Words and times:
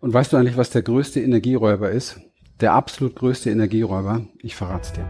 Und 0.00 0.14
weißt 0.14 0.32
du 0.32 0.38
eigentlich, 0.38 0.56
was 0.56 0.70
der 0.70 0.80
größte 0.80 1.20
Energieräuber 1.20 1.90
ist? 1.90 2.18
Der 2.60 2.72
absolut 2.72 3.16
größte 3.16 3.50
Energieräuber? 3.50 4.22
Ich 4.38 4.56
verrat's 4.56 4.94
dir. 4.94 5.04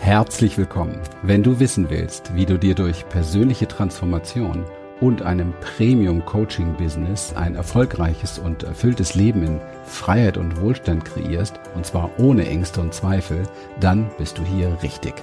Herzlich 0.00 0.58
willkommen. 0.58 0.98
Wenn 1.22 1.44
du 1.44 1.60
wissen 1.60 1.88
willst, 1.88 2.34
wie 2.34 2.46
du 2.46 2.58
dir 2.58 2.74
durch 2.74 3.08
persönliche 3.08 3.68
Transformation 3.68 4.64
und 5.00 5.22
einem 5.22 5.52
Premium-Coaching-Business 5.60 7.34
ein 7.36 7.54
erfolgreiches 7.54 8.40
und 8.40 8.64
erfülltes 8.64 9.14
Leben 9.14 9.44
in 9.44 9.60
Freiheit 9.84 10.36
und 10.36 10.60
Wohlstand 10.60 11.04
kreierst, 11.04 11.60
und 11.76 11.86
zwar 11.86 12.10
ohne 12.18 12.44
Ängste 12.46 12.80
und 12.80 12.92
Zweifel, 12.92 13.44
dann 13.78 14.10
bist 14.18 14.36
du 14.38 14.42
hier 14.42 14.76
richtig. 14.82 15.14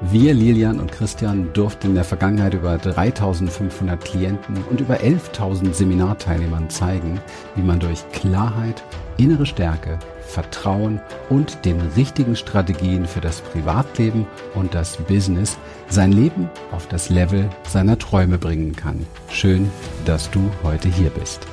Wir, 0.00 0.34
Lilian 0.34 0.80
und 0.80 0.92
Christian, 0.92 1.52
durften 1.52 1.88
in 1.88 1.94
der 1.94 2.04
Vergangenheit 2.04 2.54
über 2.54 2.78
3500 2.78 4.04
Klienten 4.04 4.64
und 4.70 4.80
über 4.80 4.96
11.000 4.96 5.72
Seminarteilnehmern 5.72 6.70
zeigen, 6.70 7.20
wie 7.56 7.62
man 7.62 7.80
durch 7.80 8.08
Klarheit, 8.12 8.82
innere 9.16 9.46
Stärke, 9.46 9.98
Vertrauen 10.26 11.00
und 11.30 11.64
den 11.64 11.80
richtigen 11.96 12.36
Strategien 12.36 13.06
für 13.06 13.20
das 13.20 13.40
Privatleben 13.40 14.26
und 14.54 14.74
das 14.74 14.96
Business 14.96 15.58
sein 15.88 16.12
Leben 16.12 16.48
auf 16.72 16.88
das 16.88 17.08
Level 17.08 17.48
seiner 17.68 17.98
Träume 17.98 18.38
bringen 18.38 18.74
kann. 18.74 19.06
Schön, 19.30 19.70
dass 20.04 20.30
du 20.30 20.50
heute 20.62 20.88
hier 20.88 21.10
bist. 21.10 21.46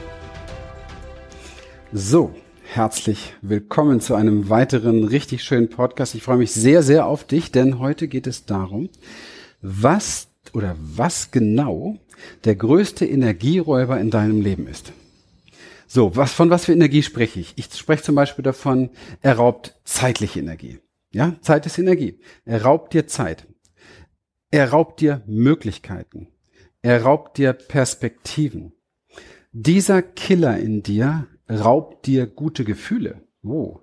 So, 1.94 2.34
herzlich 2.74 3.34
willkommen 3.42 4.00
zu 4.00 4.16
einem 4.16 4.48
weiteren 4.48 5.04
richtig 5.04 5.44
schönen 5.44 5.68
Podcast. 5.68 6.16
Ich 6.16 6.24
freue 6.24 6.38
mich 6.38 6.54
sehr, 6.54 6.84
sehr 6.84 7.06
auf 7.06 7.26
dich, 7.26 7.52
denn 7.52 7.80
heute 7.80 8.08
geht 8.08 8.28
es 8.28 8.46
darum, 8.46 8.88
was 9.62 10.30
oder 10.54 10.78
was 10.80 11.32
genau 11.32 11.98
der 12.46 12.56
größte 12.56 13.06
Energieräuber 13.06 14.00
in 14.00 14.10
deinem 14.10 14.40
Leben 14.40 14.68
ist. 14.68 14.94
So, 15.86 16.16
was, 16.16 16.32
von 16.32 16.50
was 16.50 16.64
für 16.64 16.72
Energie 16.72 17.04
spreche 17.04 17.42
ich? 17.42 17.52
Ich 17.58 17.66
spreche 17.74 18.04
zum 18.04 18.16
Beispiel 18.16 18.44
davon, 18.44 18.90
er 19.22 19.36
raubt 19.36 19.76
zeitliche 19.84 20.40
Energie. 20.40 20.80
Ja, 21.12 21.36
Zeit 21.42 21.66
ist 21.66 21.78
Energie. 21.78 22.22
Er 22.46 22.62
raubt 22.62 22.94
dir 22.94 23.06
Zeit. 23.06 23.48
Er 24.50 24.70
raubt 24.70 25.02
dir 25.02 25.24
Möglichkeiten. 25.28 26.30
Er 26.82 27.04
raubt 27.04 27.38
dir 27.38 27.52
Perspektiven. 27.52 28.72
Dieser 29.52 30.02
Killer 30.02 30.58
in 30.58 30.84
dir 30.84 31.28
raubt 31.60 32.06
dir 32.06 32.28
gute 32.28 32.64
Gefühle. 32.64 33.22
Oh. 33.44 33.80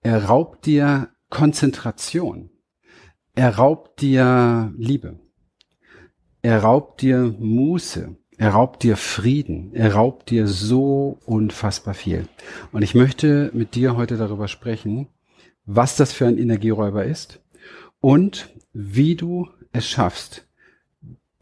Er 0.00 0.24
raubt 0.24 0.66
dir 0.66 1.10
Konzentration. 1.30 2.50
Er 3.34 3.56
raubt 3.56 4.00
dir 4.00 4.72
Liebe. 4.76 5.18
Er 6.42 6.62
raubt 6.62 7.02
dir 7.02 7.34
Muße. 7.38 8.16
Er 8.36 8.50
raubt 8.50 8.82
dir 8.82 8.96
Frieden. 8.96 9.72
Er 9.74 9.94
raubt 9.94 10.30
dir 10.30 10.46
so 10.46 11.18
unfassbar 11.24 11.94
viel. 11.94 12.28
Und 12.72 12.82
ich 12.82 12.94
möchte 12.94 13.50
mit 13.54 13.74
dir 13.74 13.96
heute 13.96 14.16
darüber 14.16 14.48
sprechen, 14.48 15.08
was 15.66 15.96
das 15.96 16.12
für 16.12 16.26
ein 16.26 16.38
Energieräuber 16.38 17.04
ist 17.04 17.40
und 18.00 18.50
wie 18.72 19.14
du 19.14 19.48
es 19.72 19.88
schaffst, 19.88 20.46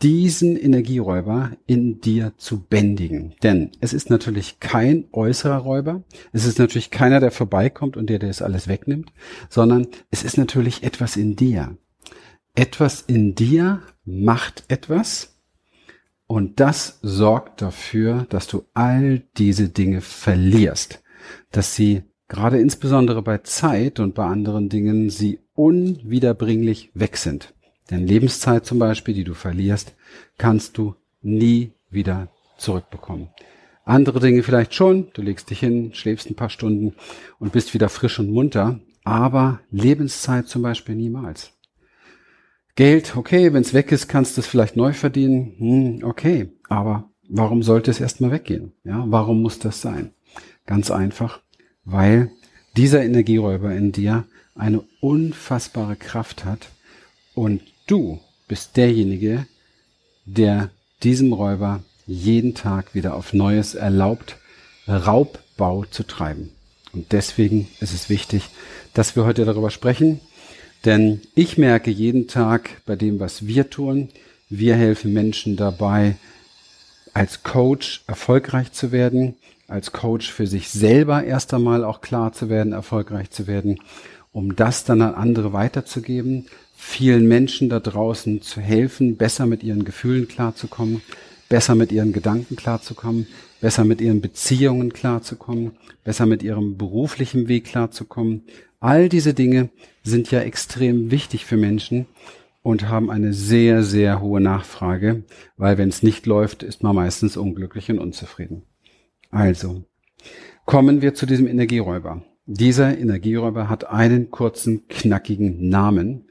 diesen 0.02 0.56
Energieräuber 0.56 1.52
in 1.66 2.00
dir 2.00 2.32
zu 2.36 2.60
bändigen. 2.60 3.34
Denn 3.42 3.70
es 3.80 3.92
ist 3.92 4.10
natürlich 4.10 4.58
kein 4.58 5.04
äußerer 5.12 5.58
Räuber, 5.58 6.02
es 6.32 6.44
ist 6.44 6.58
natürlich 6.58 6.90
keiner, 6.90 7.20
der 7.20 7.30
vorbeikommt 7.30 7.96
und 7.96 8.10
der 8.10 8.18
dir 8.18 8.26
das 8.26 8.42
alles 8.42 8.68
wegnimmt, 8.68 9.12
sondern 9.48 9.86
es 10.10 10.24
ist 10.24 10.36
natürlich 10.36 10.82
etwas 10.82 11.16
in 11.16 11.36
dir. 11.36 11.76
Etwas 12.54 13.02
in 13.02 13.34
dir 13.34 13.80
macht 14.04 14.64
etwas 14.68 15.38
und 16.26 16.60
das 16.60 16.98
sorgt 17.02 17.62
dafür, 17.62 18.26
dass 18.28 18.46
du 18.46 18.64
all 18.74 19.22
diese 19.36 19.68
Dinge 19.68 20.00
verlierst, 20.00 21.02
dass 21.50 21.74
sie 21.74 22.02
gerade 22.28 22.58
insbesondere 22.58 23.22
bei 23.22 23.38
Zeit 23.38 24.00
und 24.00 24.14
bei 24.14 24.24
anderen 24.24 24.68
Dingen 24.68 25.10
sie 25.10 25.40
unwiederbringlich 25.54 26.90
weg 26.94 27.18
sind. 27.18 27.54
Denn 27.92 28.06
Lebenszeit 28.06 28.64
zum 28.64 28.78
Beispiel, 28.78 29.12
die 29.12 29.22
du 29.22 29.34
verlierst, 29.34 29.94
kannst 30.38 30.78
du 30.78 30.94
nie 31.20 31.72
wieder 31.90 32.28
zurückbekommen. 32.56 33.28
Andere 33.84 34.18
Dinge 34.18 34.42
vielleicht 34.42 34.74
schon. 34.74 35.08
Du 35.12 35.20
legst 35.20 35.50
dich 35.50 35.60
hin, 35.60 35.92
schläfst 35.92 36.30
ein 36.30 36.34
paar 36.34 36.48
Stunden 36.48 36.94
und 37.38 37.52
bist 37.52 37.74
wieder 37.74 37.90
frisch 37.90 38.18
und 38.18 38.30
munter. 38.30 38.80
Aber 39.04 39.60
Lebenszeit 39.70 40.48
zum 40.48 40.62
Beispiel 40.62 40.94
niemals. 40.94 41.52
Geld, 42.76 43.14
okay, 43.14 43.52
wenn 43.52 43.60
es 43.60 43.74
weg 43.74 43.92
ist, 43.92 44.08
kannst 44.08 44.38
du 44.38 44.40
es 44.40 44.46
vielleicht 44.46 44.74
neu 44.74 44.94
verdienen. 44.94 45.54
Hm, 45.58 46.08
okay, 46.08 46.50
aber 46.70 47.10
warum 47.28 47.62
sollte 47.62 47.90
es 47.90 48.00
erstmal 48.00 48.30
weggehen? 48.30 48.72
Ja, 48.84 49.04
warum 49.08 49.42
muss 49.42 49.58
das 49.58 49.82
sein? 49.82 50.12
Ganz 50.64 50.90
einfach, 50.90 51.42
weil 51.84 52.30
dieser 52.74 53.04
Energieräuber 53.04 53.74
in 53.74 53.92
dir 53.92 54.24
eine 54.54 54.82
unfassbare 55.02 55.96
Kraft 55.96 56.46
hat 56.46 56.70
und 57.34 57.60
Du 57.86 58.20
bist 58.48 58.76
derjenige, 58.76 59.46
der 60.24 60.70
diesem 61.02 61.32
Räuber 61.32 61.82
jeden 62.06 62.54
Tag 62.54 62.94
wieder 62.94 63.14
auf 63.14 63.32
Neues 63.32 63.74
erlaubt, 63.74 64.36
Raubbau 64.86 65.84
zu 65.84 66.04
treiben. 66.04 66.50
Und 66.92 67.12
deswegen 67.12 67.68
ist 67.80 67.94
es 67.94 68.08
wichtig, 68.08 68.50
dass 68.94 69.16
wir 69.16 69.24
heute 69.24 69.44
darüber 69.44 69.70
sprechen, 69.70 70.20
denn 70.84 71.20
ich 71.34 71.58
merke 71.58 71.90
jeden 71.90 72.28
Tag 72.28 72.82
bei 72.86 72.96
dem, 72.96 73.20
was 73.20 73.46
wir 73.46 73.70
tun, 73.70 74.08
wir 74.48 74.76
helfen 74.76 75.12
Menschen 75.12 75.56
dabei, 75.56 76.16
als 77.14 77.42
Coach 77.42 78.02
erfolgreich 78.06 78.72
zu 78.72 78.92
werden, 78.92 79.36
als 79.68 79.92
Coach 79.92 80.30
für 80.30 80.46
sich 80.46 80.68
selber 80.68 81.24
erst 81.24 81.54
einmal 81.54 81.84
auch 81.84 82.00
klar 82.00 82.32
zu 82.32 82.48
werden, 82.48 82.72
erfolgreich 82.72 83.30
zu 83.30 83.46
werden, 83.46 83.80
um 84.32 84.56
das 84.56 84.84
dann 84.84 85.02
an 85.02 85.14
andere 85.14 85.52
weiterzugeben, 85.52 86.46
vielen 86.84 87.28
Menschen 87.28 87.68
da 87.68 87.78
draußen 87.78 88.42
zu 88.42 88.60
helfen, 88.60 89.16
besser 89.16 89.46
mit 89.46 89.62
ihren 89.62 89.84
Gefühlen 89.84 90.26
klarzukommen, 90.26 91.00
besser 91.48 91.76
mit 91.76 91.92
ihren 91.92 92.12
Gedanken 92.12 92.56
klarzukommen, 92.56 93.28
besser 93.60 93.84
mit 93.84 94.00
ihren 94.00 94.20
Beziehungen 94.20 94.92
klarzukommen, 94.92 95.72
besser 96.02 96.26
mit 96.26 96.42
ihrem 96.42 96.76
beruflichen 96.76 97.46
Weg 97.46 97.66
klarzukommen. 97.66 98.42
All 98.80 99.08
diese 99.08 99.32
Dinge 99.32 99.70
sind 100.02 100.32
ja 100.32 100.40
extrem 100.40 101.12
wichtig 101.12 101.46
für 101.46 101.56
Menschen 101.56 102.06
und 102.62 102.88
haben 102.88 103.10
eine 103.10 103.32
sehr, 103.32 103.84
sehr 103.84 104.20
hohe 104.20 104.40
Nachfrage, 104.40 105.22
weil 105.56 105.78
wenn 105.78 105.88
es 105.88 106.02
nicht 106.02 106.26
läuft, 106.26 106.64
ist 106.64 106.82
man 106.82 106.96
meistens 106.96 107.36
unglücklich 107.36 107.90
und 107.90 108.00
unzufrieden. 108.00 108.64
Also, 109.30 109.84
kommen 110.66 111.00
wir 111.00 111.14
zu 111.14 111.26
diesem 111.26 111.46
Energieräuber. 111.46 112.24
Dieser 112.44 112.98
Energieräuber 112.98 113.68
hat 113.68 113.88
einen 113.88 114.30
kurzen, 114.30 114.88
knackigen 114.88 115.68
Namen 115.68 116.26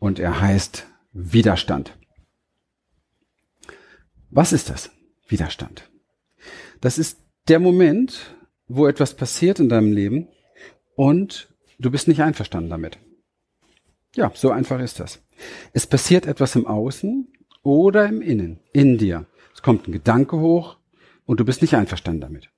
und 0.00 0.18
er 0.18 0.40
heißt 0.40 0.88
Widerstand. 1.12 1.96
Was 4.30 4.52
ist 4.52 4.70
das? 4.70 4.90
Widerstand. 5.28 5.88
Das 6.80 6.98
ist 6.98 7.20
der 7.46 7.60
Moment, 7.60 8.34
wo 8.66 8.88
etwas 8.88 9.14
passiert 9.14 9.60
in 9.60 9.68
deinem 9.68 9.92
Leben 9.92 10.28
und 10.96 11.54
du 11.78 11.90
bist 11.90 12.08
nicht 12.08 12.22
einverstanden 12.22 12.70
damit. 12.70 12.98
Ja, 14.16 14.32
so 14.34 14.50
einfach 14.50 14.80
ist 14.80 14.98
das. 14.98 15.22
Es 15.72 15.86
passiert 15.86 16.26
etwas 16.26 16.56
im 16.56 16.66
Außen 16.66 17.28
oder 17.62 18.08
im 18.08 18.22
Innen, 18.22 18.60
in 18.72 18.98
dir. 18.98 19.26
Es 19.54 19.62
kommt 19.62 19.86
ein 19.86 19.92
Gedanke 19.92 20.38
hoch 20.38 20.78
und 21.26 21.38
du 21.38 21.44
bist 21.44 21.62
nicht 21.62 21.74
einverstanden 21.74 22.20
damit. 22.20 22.50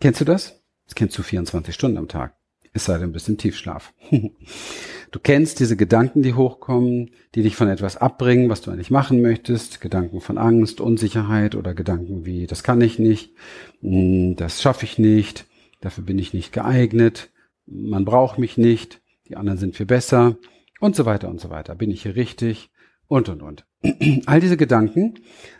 Kennst 0.00 0.20
du 0.20 0.24
das? 0.24 0.62
Das 0.84 0.94
kennst 0.94 1.16
du 1.16 1.22
24 1.22 1.74
Stunden 1.74 1.98
am 1.98 2.08
Tag. 2.08 2.36
Es 2.72 2.84
sei 2.84 2.98
denn, 2.98 3.08
du 3.08 3.12
bist 3.14 3.28
im 3.28 3.38
Tiefschlaf. 3.38 3.94
Du 5.10 5.18
kennst 5.20 5.60
diese 5.60 5.76
Gedanken, 5.76 6.22
die 6.22 6.34
hochkommen, 6.34 7.10
die 7.34 7.42
dich 7.42 7.56
von 7.56 7.68
etwas 7.68 7.96
abbringen, 7.96 8.48
was 8.48 8.60
du 8.60 8.70
eigentlich 8.70 8.90
machen 8.90 9.22
möchtest. 9.22 9.80
Gedanken 9.80 10.20
von 10.20 10.38
Angst, 10.38 10.80
Unsicherheit 10.80 11.54
oder 11.54 11.74
Gedanken 11.74 12.26
wie, 12.26 12.46
das 12.46 12.62
kann 12.62 12.80
ich 12.80 12.98
nicht, 12.98 13.34
hm, 13.80 14.36
das 14.36 14.62
schaffe 14.62 14.84
ich 14.84 14.98
nicht, 14.98 15.46
dafür 15.80 16.04
bin 16.04 16.18
ich 16.18 16.34
nicht 16.34 16.52
geeignet, 16.52 17.30
man 17.66 18.04
braucht 18.04 18.38
mich 18.38 18.56
nicht, 18.56 19.00
die 19.28 19.36
anderen 19.36 19.58
sind 19.58 19.76
viel 19.76 19.86
besser 19.86 20.36
und 20.80 20.96
so 20.96 21.06
weiter 21.06 21.28
und 21.28 21.40
so 21.40 21.50
weiter. 21.50 21.74
Bin 21.74 21.90
ich 21.90 22.02
hier 22.02 22.16
richtig 22.16 22.70
und, 23.08 23.28
und, 23.28 23.42
und. 23.42 23.66
All 24.26 24.40
diese 24.40 24.56
Gedanken 24.56 25.14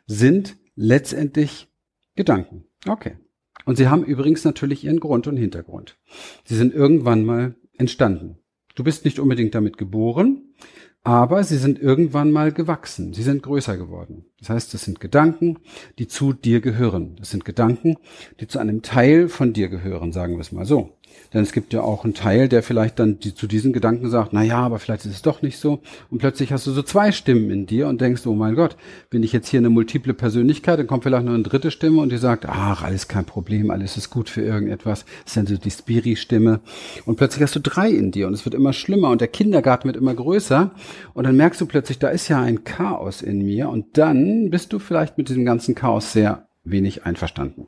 sind 0.06 0.56
letztendlich 0.74 1.68
Gedanken. 2.14 2.64
Okay. 2.86 3.16
Und 3.64 3.76
sie 3.76 3.88
haben 3.88 4.04
übrigens 4.04 4.44
natürlich 4.44 4.84
ihren 4.84 5.00
Grund 5.00 5.26
und 5.26 5.36
Hintergrund. 5.36 5.98
Sie 6.44 6.54
sind 6.54 6.74
irgendwann 6.74 7.24
mal 7.24 7.56
entstanden. 7.76 8.38
Du 8.76 8.84
bist 8.84 9.04
nicht 9.06 9.18
unbedingt 9.18 9.54
damit 9.54 9.78
geboren, 9.78 10.54
aber 11.02 11.42
sie 11.44 11.56
sind 11.56 11.80
irgendwann 11.80 12.30
mal 12.30 12.52
gewachsen. 12.52 13.14
Sie 13.14 13.22
sind 13.22 13.42
größer 13.42 13.76
geworden. 13.78 14.26
Das 14.40 14.50
heißt, 14.50 14.74
das 14.74 14.84
sind 14.84 15.00
Gedanken, 15.00 15.58
die 15.98 16.08
zu 16.08 16.32
dir 16.32 16.60
gehören. 16.60 17.16
Das 17.18 17.30
sind 17.30 17.44
Gedanken, 17.44 17.96
die 18.40 18.46
zu 18.46 18.58
einem 18.58 18.82
Teil 18.82 19.28
von 19.28 19.52
dir 19.52 19.68
gehören, 19.68 20.12
sagen 20.12 20.34
wir 20.34 20.40
es 20.40 20.52
mal 20.52 20.66
so. 20.66 20.92
Denn 21.32 21.42
es 21.42 21.52
gibt 21.52 21.72
ja 21.72 21.80
auch 21.82 22.04
einen 22.04 22.14
Teil, 22.14 22.48
der 22.48 22.62
vielleicht 22.62 22.98
dann 22.98 23.18
die, 23.18 23.34
zu 23.34 23.46
diesen 23.46 23.72
Gedanken 23.72 24.10
sagt, 24.10 24.32
na 24.32 24.42
ja, 24.42 24.58
aber 24.58 24.78
vielleicht 24.78 25.04
ist 25.06 25.12
es 25.12 25.22
doch 25.22 25.42
nicht 25.42 25.58
so. 25.58 25.80
Und 26.10 26.18
plötzlich 26.18 26.52
hast 26.52 26.66
du 26.66 26.72
so 26.72 26.82
zwei 26.82 27.12
Stimmen 27.12 27.50
in 27.50 27.66
dir 27.66 27.88
und 27.88 28.00
denkst, 28.00 28.26
oh 28.26 28.34
mein 28.34 28.54
Gott, 28.54 28.76
bin 29.10 29.22
ich 29.22 29.32
jetzt 29.32 29.48
hier 29.48 29.58
eine 29.58 29.70
multiple 29.70 30.14
Persönlichkeit, 30.14 30.78
dann 30.78 30.86
kommt 30.86 31.02
vielleicht 31.02 31.24
noch 31.24 31.34
eine 31.34 31.42
dritte 31.42 31.70
Stimme 31.70 32.00
und 32.00 32.12
die 32.12 32.18
sagt, 32.18 32.46
ach, 32.46 32.82
alles 32.82 33.08
kein 33.08 33.24
Problem, 33.24 33.70
alles 33.70 33.96
ist 33.96 34.10
gut 34.10 34.30
für 34.30 34.42
irgendetwas. 34.42 35.04
Das 35.24 35.32
ist 35.32 35.36
dann 35.36 35.46
so 35.46 35.56
die 35.56 35.70
Spiri-Stimme. 35.70 36.60
Und 37.04 37.16
plötzlich 37.16 37.42
hast 37.42 37.56
du 37.56 37.60
drei 37.60 37.90
in 37.90 38.12
dir 38.12 38.26
und 38.28 38.34
es 38.34 38.44
wird 38.44 38.54
immer 38.54 38.72
schlimmer 38.72 39.10
und 39.10 39.20
der 39.20 39.28
Kindergarten 39.28 39.88
wird 39.88 39.96
immer 39.96 40.14
größer. 40.14 40.70
Und 41.12 41.24
dann 41.24 41.36
merkst 41.36 41.60
du 41.60 41.66
plötzlich, 41.66 41.98
da 41.98 42.08
ist 42.08 42.28
ja 42.28 42.40
ein 42.40 42.64
Chaos 42.64 43.22
in 43.22 43.44
mir 43.44 43.68
und 43.68 43.98
dann 43.98 44.25
bist 44.50 44.72
du 44.72 44.78
vielleicht 44.78 45.18
mit 45.18 45.28
diesem 45.28 45.44
ganzen 45.44 45.74
Chaos 45.74 46.12
sehr 46.12 46.48
wenig 46.64 47.04
einverstanden 47.04 47.66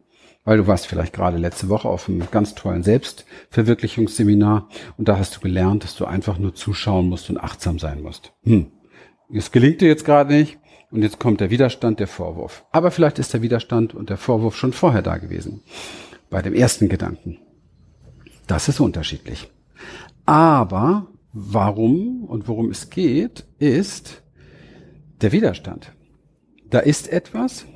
weil 0.48 0.56
du 0.56 0.66
warst 0.66 0.86
vielleicht 0.86 1.12
gerade 1.12 1.36
letzte 1.36 1.68
Woche 1.68 1.90
auf 1.90 2.08
einem 2.08 2.22
ganz 2.30 2.54
tollen 2.54 2.82
Selbstverwirklichungsseminar 2.82 4.70
und 4.96 5.06
da 5.06 5.18
hast 5.18 5.36
du 5.36 5.40
gelernt, 5.40 5.84
dass 5.84 5.94
du 5.94 6.06
einfach 6.06 6.38
nur 6.38 6.54
zuschauen 6.54 7.06
musst 7.06 7.28
und 7.28 7.36
achtsam 7.36 7.78
sein 7.78 8.00
musst. 8.00 8.32
Hm. 8.44 8.72
Es 9.30 9.52
gelingt 9.52 9.82
dir 9.82 9.88
jetzt 9.88 10.06
gerade 10.06 10.32
nicht 10.32 10.58
und 10.90 11.02
jetzt 11.02 11.18
kommt 11.18 11.42
der 11.42 11.50
Widerstand, 11.50 12.00
der 12.00 12.08
Vorwurf. 12.08 12.64
Aber 12.72 12.90
vielleicht 12.90 13.18
ist 13.18 13.34
der 13.34 13.42
Widerstand 13.42 13.94
und 13.94 14.08
der 14.08 14.16
Vorwurf 14.16 14.56
schon 14.56 14.72
vorher 14.72 15.02
da 15.02 15.18
gewesen. 15.18 15.60
Bei 16.30 16.40
dem 16.40 16.54
ersten 16.54 16.88
Gedanken. 16.88 17.36
Das 18.46 18.68
ist 18.70 18.80
unterschiedlich. 18.80 19.50
Aber 20.24 21.08
warum 21.34 22.24
und 22.24 22.48
worum 22.48 22.70
es 22.70 22.88
geht, 22.88 23.44
ist 23.58 24.22
der 25.20 25.32
Widerstand. 25.32 25.92
Da 26.70 26.80
ist 26.80 27.10
etwas, 27.10 27.66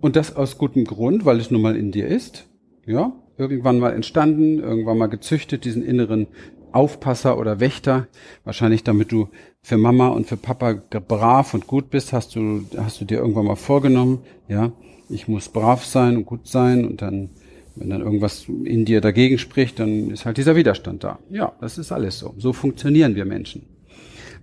und 0.00 0.16
das 0.16 0.34
aus 0.34 0.58
gutem 0.58 0.84
Grund, 0.84 1.24
weil 1.24 1.38
es 1.38 1.50
nun 1.50 1.62
mal 1.62 1.76
in 1.76 1.92
dir 1.92 2.06
ist. 2.08 2.46
Ja, 2.86 3.12
irgendwann 3.36 3.78
mal 3.78 3.92
entstanden, 3.92 4.58
irgendwann 4.58 4.98
mal 4.98 5.06
gezüchtet, 5.06 5.64
diesen 5.64 5.84
inneren 5.84 6.26
Aufpasser 6.72 7.38
oder 7.38 7.60
Wächter. 7.60 8.08
Wahrscheinlich 8.44 8.84
damit 8.84 9.12
du 9.12 9.28
für 9.62 9.76
Mama 9.76 10.08
und 10.08 10.26
für 10.26 10.36
Papa 10.36 10.74
brav 11.06 11.54
und 11.54 11.66
gut 11.66 11.90
bist, 11.90 12.12
hast 12.12 12.34
du, 12.34 12.62
hast 12.76 13.00
du 13.00 13.04
dir 13.04 13.18
irgendwann 13.18 13.46
mal 13.46 13.56
vorgenommen, 13.56 14.20
ja, 14.48 14.72
ich 15.08 15.28
muss 15.28 15.48
brav 15.48 15.84
sein 15.84 16.16
und 16.16 16.24
gut 16.24 16.46
sein 16.46 16.86
und 16.86 17.02
dann, 17.02 17.30
wenn 17.76 17.90
dann 17.90 18.00
irgendwas 18.00 18.46
in 18.64 18.84
dir 18.84 19.00
dagegen 19.00 19.38
spricht, 19.38 19.78
dann 19.78 20.10
ist 20.10 20.24
halt 20.24 20.36
dieser 20.36 20.56
Widerstand 20.56 21.04
da. 21.04 21.18
Ja, 21.28 21.52
das 21.60 21.78
ist 21.78 21.92
alles 21.92 22.18
so. 22.18 22.34
So 22.38 22.52
funktionieren 22.52 23.14
wir 23.14 23.24
Menschen. 23.24 23.66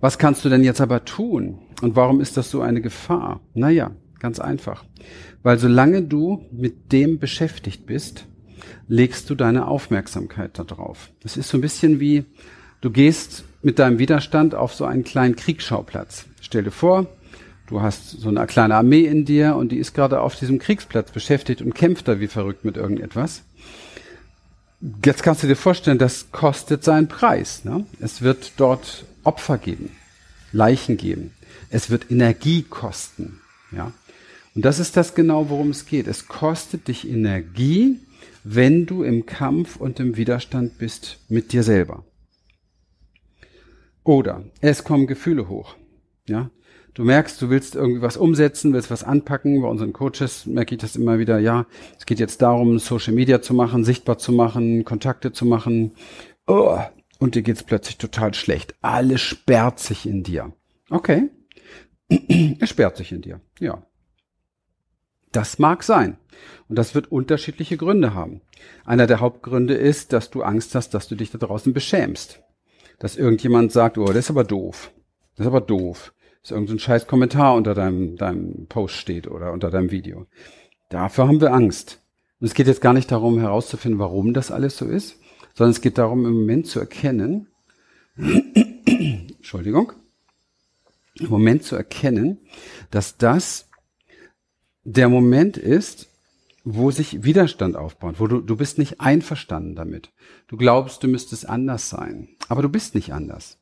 Was 0.00 0.18
kannst 0.18 0.44
du 0.44 0.48
denn 0.48 0.62
jetzt 0.62 0.80
aber 0.80 1.04
tun? 1.04 1.58
Und 1.80 1.96
warum 1.96 2.20
ist 2.20 2.36
das 2.36 2.50
so 2.50 2.60
eine 2.60 2.80
Gefahr? 2.80 3.40
Naja, 3.54 3.92
ganz 4.18 4.40
einfach. 4.40 4.84
Weil 5.42 5.58
solange 5.58 6.02
du 6.02 6.46
mit 6.50 6.92
dem 6.92 7.18
beschäftigt 7.18 7.86
bist, 7.86 8.26
legst 8.88 9.30
du 9.30 9.34
deine 9.34 9.68
Aufmerksamkeit 9.68 10.58
darauf. 10.58 11.10
Das 11.22 11.36
ist 11.36 11.48
so 11.48 11.58
ein 11.58 11.60
bisschen 11.60 12.00
wie, 12.00 12.24
du 12.80 12.90
gehst 12.90 13.44
mit 13.62 13.78
deinem 13.78 13.98
Widerstand 13.98 14.54
auf 14.54 14.74
so 14.74 14.84
einen 14.84 15.04
kleinen 15.04 15.36
Kriegsschauplatz. 15.36 16.26
Stell 16.40 16.64
dir 16.64 16.70
vor, 16.70 17.06
du 17.68 17.80
hast 17.82 18.10
so 18.10 18.28
eine 18.28 18.46
kleine 18.46 18.74
Armee 18.74 19.04
in 19.04 19.24
dir 19.24 19.56
und 19.56 19.70
die 19.70 19.78
ist 19.78 19.94
gerade 19.94 20.20
auf 20.20 20.36
diesem 20.36 20.58
Kriegsplatz 20.58 21.12
beschäftigt 21.12 21.62
und 21.62 21.74
kämpft 21.74 22.08
da 22.08 22.18
wie 22.18 22.28
verrückt 22.28 22.64
mit 22.64 22.76
irgendetwas. 22.76 23.42
Jetzt 25.04 25.22
kannst 25.22 25.42
du 25.42 25.48
dir 25.48 25.56
vorstellen, 25.56 25.98
das 25.98 26.30
kostet 26.30 26.84
seinen 26.84 27.08
Preis. 27.08 27.64
Ne? 27.64 27.84
Es 28.00 28.22
wird 28.22 28.52
dort 28.56 29.04
Opfer 29.24 29.58
geben, 29.58 29.90
Leichen 30.52 30.96
geben. 30.96 31.32
Es 31.70 31.90
wird 31.90 32.10
Energie 32.10 32.62
kosten. 32.62 33.40
Ja? 33.72 33.92
Und 34.54 34.64
das 34.64 34.78
ist 34.78 34.96
das 34.96 35.14
genau, 35.14 35.50
worum 35.50 35.70
es 35.70 35.86
geht. 35.86 36.06
Es 36.06 36.26
kostet 36.26 36.88
dich 36.88 37.08
Energie, 37.08 38.00
wenn 38.44 38.86
du 38.86 39.02
im 39.02 39.26
Kampf 39.26 39.76
und 39.76 40.00
im 40.00 40.16
Widerstand 40.16 40.78
bist 40.78 41.18
mit 41.28 41.52
dir 41.52 41.62
selber. 41.62 42.04
Oder 44.04 44.44
es 44.60 44.84
kommen 44.84 45.06
Gefühle 45.06 45.48
hoch. 45.48 45.76
Ja, 46.26 46.50
du 46.94 47.04
merkst, 47.04 47.40
du 47.42 47.50
willst 47.50 47.74
irgendwie 47.74 48.00
was 48.00 48.16
umsetzen, 48.16 48.72
willst 48.72 48.90
was 48.90 49.04
anpacken. 49.04 49.60
Bei 49.60 49.68
unseren 49.68 49.92
Coaches 49.92 50.46
merke 50.46 50.74
ich 50.74 50.80
das 50.80 50.96
immer 50.96 51.18
wieder. 51.18 51.38
Ja, 51.38 51.66
es 51.98 52.06
geht 52.06 52.18
jetzt 52.18 52.40
darum, 52.40 52.78
Social 52.78 53.12
Media 53.12 53.42
zu 53.42 53.54
machen, 53.54 53.84
sichtbar 53.84 54.18
zu 54.18 54.32
machen, 54.32 54.84
Kontakte 54.84 55.32
zu 55.32 55.44
machen. 55.44 55.92
Oh, 56.46 56.78
und 57.18 57.34
dir 57.34 57.42
geht's 57.42 57.62
plötzlich 57.62 57.98
total 57.98 58.32
schlecht. 58.32 58.74
Alles 58.80 59.20
sperrt 59.20 59.78
sich 59.78 60.06
in 60.06 60.22
dir. 60.22 60.52
Okay. 60.88 61.28
es 62.60 62.70
sperrt 62.70 62.96
sich 62.96 63.12
in 63.12 63.22
dir. 63.22 63.40
Ja. 63.60 63.82
Das 65.32 65.58
mag 65.58 65.82
sein. 65.82 66.16
Und 66.68 66.76
das 66.76 66.94
wird 66.94 67.12
unterschiedliche 67.12 67.76
Gründe 67.76 68.14
haben. 68.14 68.40
Einer 68.84 69.06
der 69.06 69.20
Hauptgründe 69.20 69.74
ist, 69.74 70.12
dass 70.12 70.30
du 70.30 70.42
Angst 70.42 70.74
hast, 70.74 70.94
dass 70.94 71.08
du 71.08 71.14
dich 71.14 71.30
da 71.30 71.38
draußen 71.38 71.72
beschämst. 71.72 72.42
Dass 72.98 73.16
irgendjemand 73.16 73.72
sagt, 73.72 73.98
oh, 73.98 74.06
das 74.06 74.16
ist 74.16 74.30
aber 74.30 74.44
doof. 74.44 74.90
Das 75.36 75.44
ist 75.44 75.48
aber 75.48 75.60
doof. 75.60 76.12
Dass 76.42 76.52
irgendein 76.52 76.78
scheiß 76.78 77.06
Kommentar 77.06 77.54
unter 77.54 77.74
deinem, 77.74 78.16
deinem 78.16 78.66
Post 78.68 78.94
steht 78.94 79.28
oder 79.28 79.52
unter 79.52 79.70
deinem 79.70 79.90
Video. 79.90 80.26
Dafür 80.88 81.28
haben 81.28 81.40
wir 81.40 81.52
Angst. 81.52 82.00
Und 82.40 82.46
es 82.46 82.54
geht 82.54 82.66
jetzt 82.66 82.80
gar 82.80 82.92
nicht 82.92 83.10
darum 83.10 83.38
herauszufinden, 83.38 83.98
warum 83.98 84.32
das 84.32 84.50
alles 84.50 84.76
so 84.76 84.86
ist, 84.86 85.20
sondern 85.54 85.72
es 85.72 85.80
geht 85.80 85.98
darum, 85.98 86.24
im 86.24 86.34
Moment 86.34 86.66
zu 86.66 86.78
erkennen, 86.78 87.48
Entschuldigung, 88.16 89.92
Moment 91.20 91.64
zu 91.64 91.76
erkennen, 91.76 92.38
dass 92.90 93.16
das 93.16 93.68
der 94.84 95.08
Moment 95.08 95.56
ist, 95.56 96.08
wo 96.64 96.90
sich 96.90 97.24
Widerstand 97.24 97.76
aufbaut, 97.76 98.20
wo 98.20 98.26
du, 98.26 98.40
du 98.40 98.56
bist 98.56 98.78
nicht 98.78 99.00
einverstanden 99.00 99.74
damit. 99.74 100.12
Du 100.48 100.56
glaubst, 100.56 101.02
du 101.02 101.08
müsstest 101.08 101.48
anders 101.48 101.88
sein, 101.88 102.28
aber 102.48 102.62
du 102.62 102.68
bist 102.68 102.94
nicht 102.94 103.12
anders, 103.12 103.58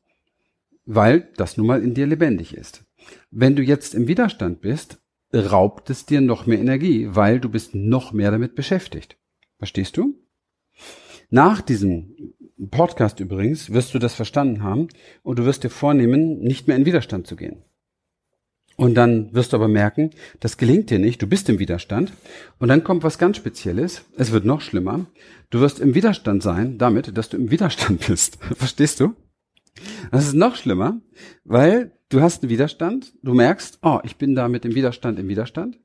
weil 0.84 1.28
das 1.36 1.56
nun 1.56 1.66
mal 1.66 1.82
in 1.82 1.94
dir 1.94 2.06
lebendig 2.06 2.54
ist. 2.54 2.84
Wenn 3.30 3.54
du 3.54 3.62
jetzt 3.62 3.94
im 3.94 4.08
Widerstand 4.08 4.60
bist, 4.60 4.98
raubt 5.32 5.90
es 5.90 6.06
dir 6.06 6.20
noch 6.20 6.46
mehr 6.46 6.58
Energie, 6.58 7.08
weil 7.10 7.40
du 7.40 7.48
bist 7.48 7.74
noch 7.74 8.12
mehr 8.12 8.30
damit 8.30 8.54
beschäftigt. 8.54 9.16
Verstehst 9.58 9.96
du? 9.96 10.14
Nach 11.30 11.60
diesem 11.60 12.34
Podcast 12.70 13.20
übrigens 13.20 13.72
wirst 13.72 13.94
du 13.94 13.98
das 13.98 14.14
verstanden 14.14 14.62
haben 14.62 14.88
und 15.22 15.38
du 15.38 15.44
wirst 15.44 15.64
dir 15.64 15.70
vornehmen, 15.70 16.38
nicht 16.38 16.66
mehr 16.66 16.76
in 16.76 16.86
Widerstand 16.86 17.26
zu 17.26 17.36
gehen. 17.36 17.62
Und 18.76 18.94
dann 18.94 19.34
wirst 19.34 19.52
du 19.52 19.56
aber 19.56 19.68
merken, 19.68 20.10
das 20.40 20.58
gelingt 20.58 20.90
dir 20.90 20.98
nicht, 20.98 21.20
du 21.22 21.26
bist 21.26 21.48
im 21.48 21.58
Widerstand. 21.58 22.12
Und 22.58 22.68
dann 22.68 22.84
kommt 22.84 23.04
was 23.04 23.18
ganz 23.18 23.38
Spezielles, 23.38 24.04
es 24.16 24.32
wird 24.32 24.44
noch 24.44 24.60
schlimmer. 24.60 25.06
Du 25.48 25.60
wirst 25.60 25.80
im 25.80 25.94
Widerstand 25.94 26.42
sein 26.42 26.76
damit, 26.76 27.16
dass 27.16 27.30
du 27.30 27.38
im 27.38 27.50
Widerstand 27.50 28.06
bist. 28.06 28.38
Verstehst 28.54 29.00
du? 29.00 29.14
Das 30.10 30.26
ist 30.26 30.34
noch 30.34 30.56
schlimmer, 30.56 31.00
weil 31.44 31.92
du 32.08 32.20
hast 32.20 32.42
einen 32.42 32.50
Widerstand, 32.50 33.12
du 33.22 33.34
merkst, 33.34 33.78
oh, 33.82 34.00
ich 34.04 34.16
bin 34.16 34.34
da 34.34 34.48
mit 34.48 34.64
dem 34.64 34.74
Widerstand 34.74 35.18
im 35.18 35.28
Widerstand. 35.28 35.78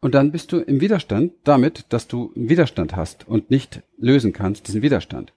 Und 0.00 0.14
dann 0.14 0.32
bist 0.32 0.52
du 0.52 0.58
im 0.58 0.80
Widerstand 0.80 1.32
damit, 1.44 1.86
dass 1.90 2.08
du 2.08 2.32
einen 2.34 2.48
Widerstand 2.48 2.96
hast 2.96 3.28
und 3.28 3.50
nicht 3.50 3.82
lösen 3.98 4.32
kannst, 4.32 4.68
diesen 4.68 4.82
Widerstand. 4.82 5.34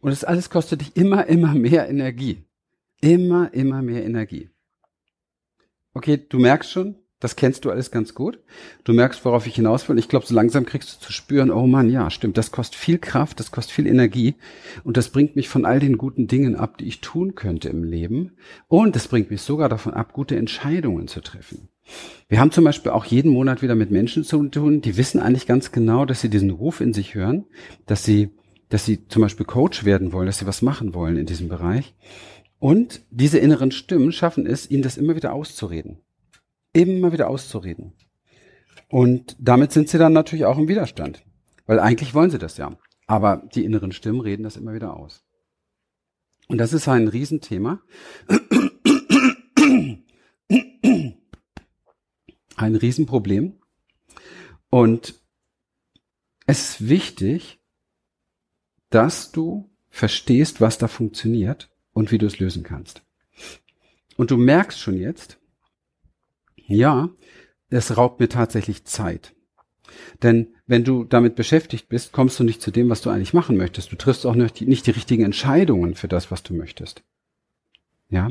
Und 0.00 0.10
das 0.10 0.24
alles 0.24 0.50
kostet 0.50 0.80
dich 0.80 0.96
immer, 0.96 1.26
immer 1.26 1.54
mehr 1.54 1.88
Energie. 1.88 2.44
Immer, 3.00 3.52
immer 3.54 3.82
mehr 3.82 4.04
Energie. 4.04 4.50
Okay, 5.94 6.24
du 6.28 6.38
merkst 6.38 6.70
schon, 6.70 6.96
das 7.20 7.36
kennst 7.36 7.64
du 7.64 7.70
alles 7.70 7.90
ganz 7.90 8.14
gut. 8.14 8.38
Du 8.82 8.94
merkst, 8.94 9.24
worauf 9.26 9.46
ich 9.46 9.54
hinaus 9.54 9.88
will. 9.88 9.98
Ich 9.98 10.08
glaube, 10.08 10.26
so 10.26 10.34
langsam 10.34 10.64
kriegst 10.64 10.94
du 10.94 11.06
zu 11.06 11.12
spüren, 11.12 11.50
oh 11.50 11.66
Mann, 11.66 11.90
ja, 11.90 12.10
stimmt, 12.10 12.38
das 12.38 12.50
kostet 12.50 12.76
viel 12.76 12.98
Kraft, 12.98 13.38
das 13.38 13.50
kostet 13.50 13.74
viel 13.74 13.86
Energie 13.86 14.36
und 14.84 14.96
das 14.96 15.10
bringt 15.10 15.36
mich 15.36 15.48
von 15.48 15.66
all 15.66 15.80
den 15.80 15.98
guten 15.98 16.26
Dingen 16.26 16.56
ab, 16.56 16.78
die 16.78 16.86
ich 16.86 17.02
tun 17.02 17.34
könnte 17.34 17.68
im 17.68 17.84
Leben. 17.84 18.32
Und 18.68 18.96
das 18.96 19.06
bringt 19.06 19.30
mich 19.30 19.42
sogar 19.42 19.68
davon 19.68 19.92
ab, 19.92 20.14
gute 20.14 20.36
Entscheidungen 20.36 21.08
zu 21.08 21.20
treffen. 21.20 21.68
Wir 22.28 22.40
haben 22.40 22.52
zum 22.52 22.64
Beispiel 22.64 22.92
auch 22.92 23.04
jeden 23.04 23.32
Monat 23.32 23.60
wieder 23.60 23.74
mit 23.74 23.90
Menschen 23.90 24.24
zu 24.24 24.48
tun, 24.48 24.80
die 24.80 24.96
wissen 24.96 25.20
eigentlich 25.20 25.46
ganz 25.46 25.72
genau, 25.72 26.06
dass 26.06 26.22
sie 26.22 26.30
diesen 26.30 26.50
Ruf 26.50 26.80
in 26.80 26.94
sich 26.94 27.14
hören, 27.14 27.44
dass 27.86 28.04
sie, 28.04 28.30
dass 28.70 28.86
sie 28.86 29.06
zum 29.08 29.22
Beispiel 29.22 29.44
Coach 29.44 29.84
werden 29.84 30.12
wollen, 30.12 30.26
dass 30.26 30.38
sie 30.38 30.46
was 30.46 30.62
machen 30.62 30.94
wollen 30.94 31.16
in 31.16 31.26
diesem 31.26 31.48
Bereich. 31.48 31.94
Und 32.58 33.02
diese 33.10 33.38
inneren 33.38 33.72
Stimmen 33.72 34.12
schaffen 34.12 34.46
es, 34.46 34.70
ihnen 34.70 34.82
das 34.82 34.96
immer 34.96 35.16
wieder 35.16 35.32
auszureden. 35.34 35.98
Immer 36.72 37.12
wieder 37.12 37.28
auszureden. 37.28 37.92
Und 38.88 39.36
damit 39.38 39.72
sind 39.72 39.88
sie 39.88 39.98
dann 39.98 40.12
natürlich 40.12 40.44
auch 40.44 40.56
im 40.56 40.68
Widerstand. 40.68 41.24
Weil 41.66 41.80
eigentlich 41.80 42.14
wollen 42.14 42.30
sie 42.30 42.38
das 42.38 42.56
ja. 42.56 42.76
Aber 43.06 43.48
die 43.54 43.64
inneren 43.64 43.92
Stimmen 43.92 44.20
reden 44.20 44.44
das 44.44 44.56
immer 44.56 44.72
wieder 44.72 44.96
aus. 44.96 45.24
Und 46.48 46.58
das 46.58 46.72
ist 46.72 46.88
ein 46.88 47.08
Riesenthema. 47.08 47.80
Ein 52.56 52.74
Riesenproblem. 52.76 53.60
Und 54.68 55.20
es 56.46 56.70
ist 56.70 56.88
wichtig, 56.88 57.59
dass 58.90 59.32
du 59.32 59.70
verstehst, 59.88 60.60
was 60.60 60.78
da 60.78 60.88
funktioniert 60.88 61.70
und 61.92 62.12
wie 62.12 62.18
du 62.18 62.26
es 62.26 62.38
lösen 62.38 62.62
kannst. 62.62 63.02
Und 64.16 64.30
du 64.30 64.36
merkst 64.36 64.78
schon 64.78 64.98
jetzt, 64.98 65.38
ja, 66.56 67.08
es 67.70 67.96
raubt 67.96 68.20
mir 68.20 68.28
tatsächlich 68.28 68.84
Zeit. 68.84 69.34
Denn 70.22 70.54
wenn 70.66 70.84
du 70.84 71.04
damit 71.04 71.34
beschäftigt 71.34 71.88
bist, 71.88 72.12
kommst 72.12 72.38
du 72.38 72.44
nicht 72.44 72.62
zu 72.62 72.70
dem, 72.70 72.90
was 72.90 73.00
du 73.00 73.10
eigentlich 73.10 73.34
machen 73.34 73.56
möchtest. 73.56 73.90
Du 73.90 73.96
triffst 73.96 74.26
auch 74.26 74.34
nicht 74.34 74.60
die, 74.60 74.66
nicht 74.66 74.86
die 74.86 74.92
richtigen 74.92 75.24
Entscheidungen 75.24 75.94
für 75.94 76.08
das, 76.08 76.30
was 76.30 76.42
du 76.42 76.54
möchtest. 76.54 77.02
Ja? 78.08 78.30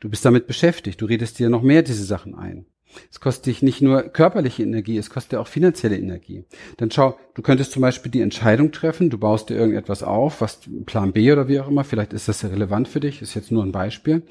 Du 0.00 0.08
bist 0.08 0.24
damit 0.24 0.46
beschäftigt. 0.46 1.00
Du 1.00 1.06
redest 1.06 1.38
dir 1.38 1.50
noch 1.50 1.62
mehr 1.62 1.82
diese 1.82 2.04
Sachen 2.04 2.34
ein. 2.34 2.66
Es 3.10 3.20
kostet 3.20 3.46
dich 3.46 3.62
nicht 3.62 3.82
nur 3.82 4.02
körperliche 4.02 4.62
Energie, 4.62 4.98
es 4.98 5.10
kostet 5.10 5.32
dir 5.32 5.40
auch 5.40 5.46
finanzielle 5.46 5.98
Energie. 5.98 6.44
Dann 6.76 6.90
schau, 6.90 7.18
du 7.34 7.42
könntest 7.42 7.72
zum 7.72 7.82
Beispiel 7.82 8.10
die 8.10 8.20
Entscheidung 8.20 8.72
treffen, 8.72 9.10
du 9.10 9.18
baust 9.18 9.50
dir 9.50 9.56
irgendetwas 9.56 10.02
auf, 10.02 10.40
was 10.40 10.60
Plan 10.86 11.12
B 11.12 11.32
oder 11.32 11.48
wie 11.48 11.60
auch 11.60 11.68
immer, 11.68 11.84
vielleicht 11.84 12.12
ist 12.12 12.28
das 12.28 12.44
relevant 12.44 12.88
für 12.88 13.00
dich, 13.00 13.22
ist 13.22 13.34
jetzt 13.34 13.52
nur 13.52 13.62
ein 13.62 13.72
Beispiel. 13.72 14.22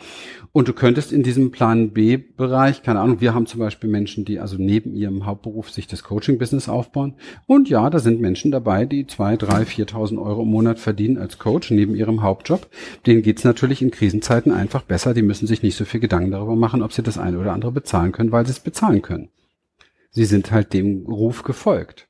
Und 0.52 0.68
du 0.68 0.74
könntest 0.74 1.12
in 1.12 1.24
diesem 1.24 1.52
Plan 1.52 1.92
B-Bereich, 1.92 2.84
keine 2.84 3.00
Ahnung, 3.00 3.22
wir 3.22 3.34
haben 3.34 3.46
zum 3.46 3.60
Beispiel 3.60 3.90
Menschen, 3.90 4.26
die 4.26 4.40
also 4.40 4.58
neben 4.58 4.96
ihrem 4.96 5.26
Hauptberuf 5.26 5.70
sich 5.70 5.88
das 5.88 6.04
Coaching-Business 6.04 6.70
aufbauen. 6.70 7.14
Und 7.46 7.70
ja, 7.70 7.90
da 7.90 8.00
sind 8.00 8.22
Menschen 8.22 8.52
dabei, 8.52 8.86
die 8.86 9.08
zwei, 9.08 9.38
drei, 9.38 9.66
viertausend 9.66 10.20
Euro 10.20 10.44
im 10.44 10.50
Monat 10.50 10.80
verdienen 10.80 11.18
als 11.18 11.38
Coach 11.38 11.72
neben 11.72 11.96
ihrem 11.96 12.22
Hauptjob. 12.24 12.68
Denen 13.06 13.22
geht's 13.22 13.44
natürlich 13.44 13.82
in 13.82 13.92
Krisenzeiten 13.92 14.52
einfach 14.52 14.82
besser. 14.82 15.14
Die 15.14 15.22
müssen 15.22 15.48
sich 15.48 15.62
nicht 15.62 15.76
so 15.76 15.86
viel 15.86 16.00
Gedanken 16.00 16.32
darüber 16.32 16.56
machen, 16.56 16.82
ob 16.82 16.94
sie 16.94 17.04
das 17.04 17.18
eine 17.18 17.40
oder 17.40 17.54
andere 17.54 17.72
bezahlen 17.72 18.12
können, 18.12 18.32
weil 18.32 18.46
sie 18.46 18.55
es 18.58 18.64
bezahlen 18.64 19.02
können. 19.02 19.30
Sie 20.12 20.26
sind 20.26 20.52
halt 20.52 20.74
dem 20.74 21.06
Ruf 21.06 21.44
gefolgt. 21.44 22.08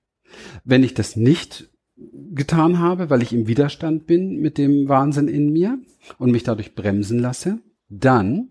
Wenn 0.63 0.83
ich 0.83 0.93
das 0.93 1.15
nicht 1.15 1.69
getan 1.97 2.79
habe, 2.79 3.09
weil 3.09 3.21
ich 3.21 3.33
im 3.33 3.47
Widerstand 3.47 4.05
bin 4.05 4.39
mit 4.41 4.57
dem 4.57 4.89
Wahnsinn 4.89 5.27
in 5.27 5.51
mir 5.51 5.79
und 6.19 6.31
mich 6.31 6.43
dadurch 6.43 6.75
bremsen 6.75 7.19
lasse, 7.19 7.59
dann 7.89 8.49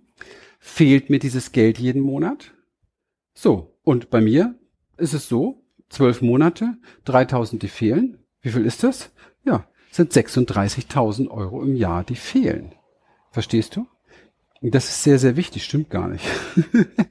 fehlt 0.58 1.10
mir 1.10 1.18
dieses 1.18 1.52
Geld 1.52 1.78
jeden 1.78 2.02
Monat. 2.02 2.52
So, 3.34 3.76
und 3.82 4.10
bei 4.10 4.20
mir 4.20 4.58
ist 4.96 5.12
es 5.12 5.28
so, 5.28 5.62
zwölf 5.88 6.22
Monate, 6.22 6.78
3000, 7.04 7.62
die 7.62 7.68
fehlen. 7.68 8.18
Wie 8.40 8.50
viel 8.50 8.64
ist 8.64 8.82
das? 8.82 9.10
Ja, 9.44 9.68
sind 9.90 10.12
36.000 10.12 11.28
Euro 11.28 11.62
im 11.62 11.76
Jahr, 11.76 12.02
die 12.02 12.16
fehlen. 12.16 12.72
Verstehst 13.30 13.76
du? 13.76 13.86
Das 14.62 14.88
ist 14.88 15.02
sehr, 15.02 15.18
sehr 15.18 15.36
wichtig, 15.36 15.64
stimmt 15.64 15.90
gar 15.90 16.08
nicht. 16.08 16.24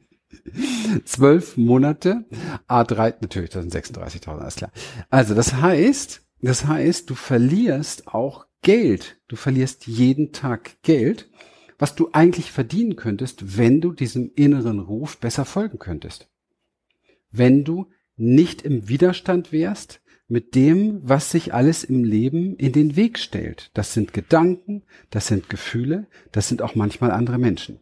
Zwölf 1.05 1.57
Monate, 1.57 2.25
A3, 2.67 3.15
natürlich, 3.21 3.49
das 3.51 3.63
sind 3.63 3.73
36.000, 3.73 4.39
alles 4.39 4.55
klar. 4.55 4.71
Also 5.09 5.35
das 5.35 5.55
heißt, 5.55 6.21
das 6.41 6.65
heißt, 6.65 7.09
du 7.09 7.15
verlierst 7.15 8.07
auch 8.07 8.45
Geld. 8.61 9.17
Du 9.27 9.35
verlierst 9.35 9.87
jeden 9.87 10.31
Tag 10.31 10.81
Geld, 10.83 11.29
was 11.77 11.95
du 11.95 12.09
eigentlich 12.13 12.51
verdienen 12.51 12.95
könntest, 12.95 13.57
wenn 13.57 13.81
du 13.81 13.91
diesem 13.91 14.31
inneren 14.35 14.79
Ruf 14.79 15.17
besser 15.17 15.45
folgen 15.45 15.79
könntest. 15.79 16.29
Wenn 17.31 17.63
du 17.63 17.89
nicht 18.15 18.61
im 18.61 18.87
Widerstand 18.87 19.51
wärst 19.51 20.01
mit 20.27 20.55
dem, 20.55 20.99
was 21.03 21.31
sich 21.31 21.53
alles 21.53 21.83
im 21.83 22.03
Leben 22.03 22.55
in 22.55 22.71
den 22.71 22.95
Weg 22.95 23.19
stellt. 23.19 23.69
Das 23.73 23.93
sind 23.93 24.13
Gedanken, 24.13 24.83
das 25.09 25.27
sind 25.27 25.49
Gefühle, 25.49 26.07
das 26.31 26.47
sind 26.47 26.61
auch 26.61 26.75
manchmal 26.75 27.11
andere 27.11 27.37
Menschen. 27.37 27.79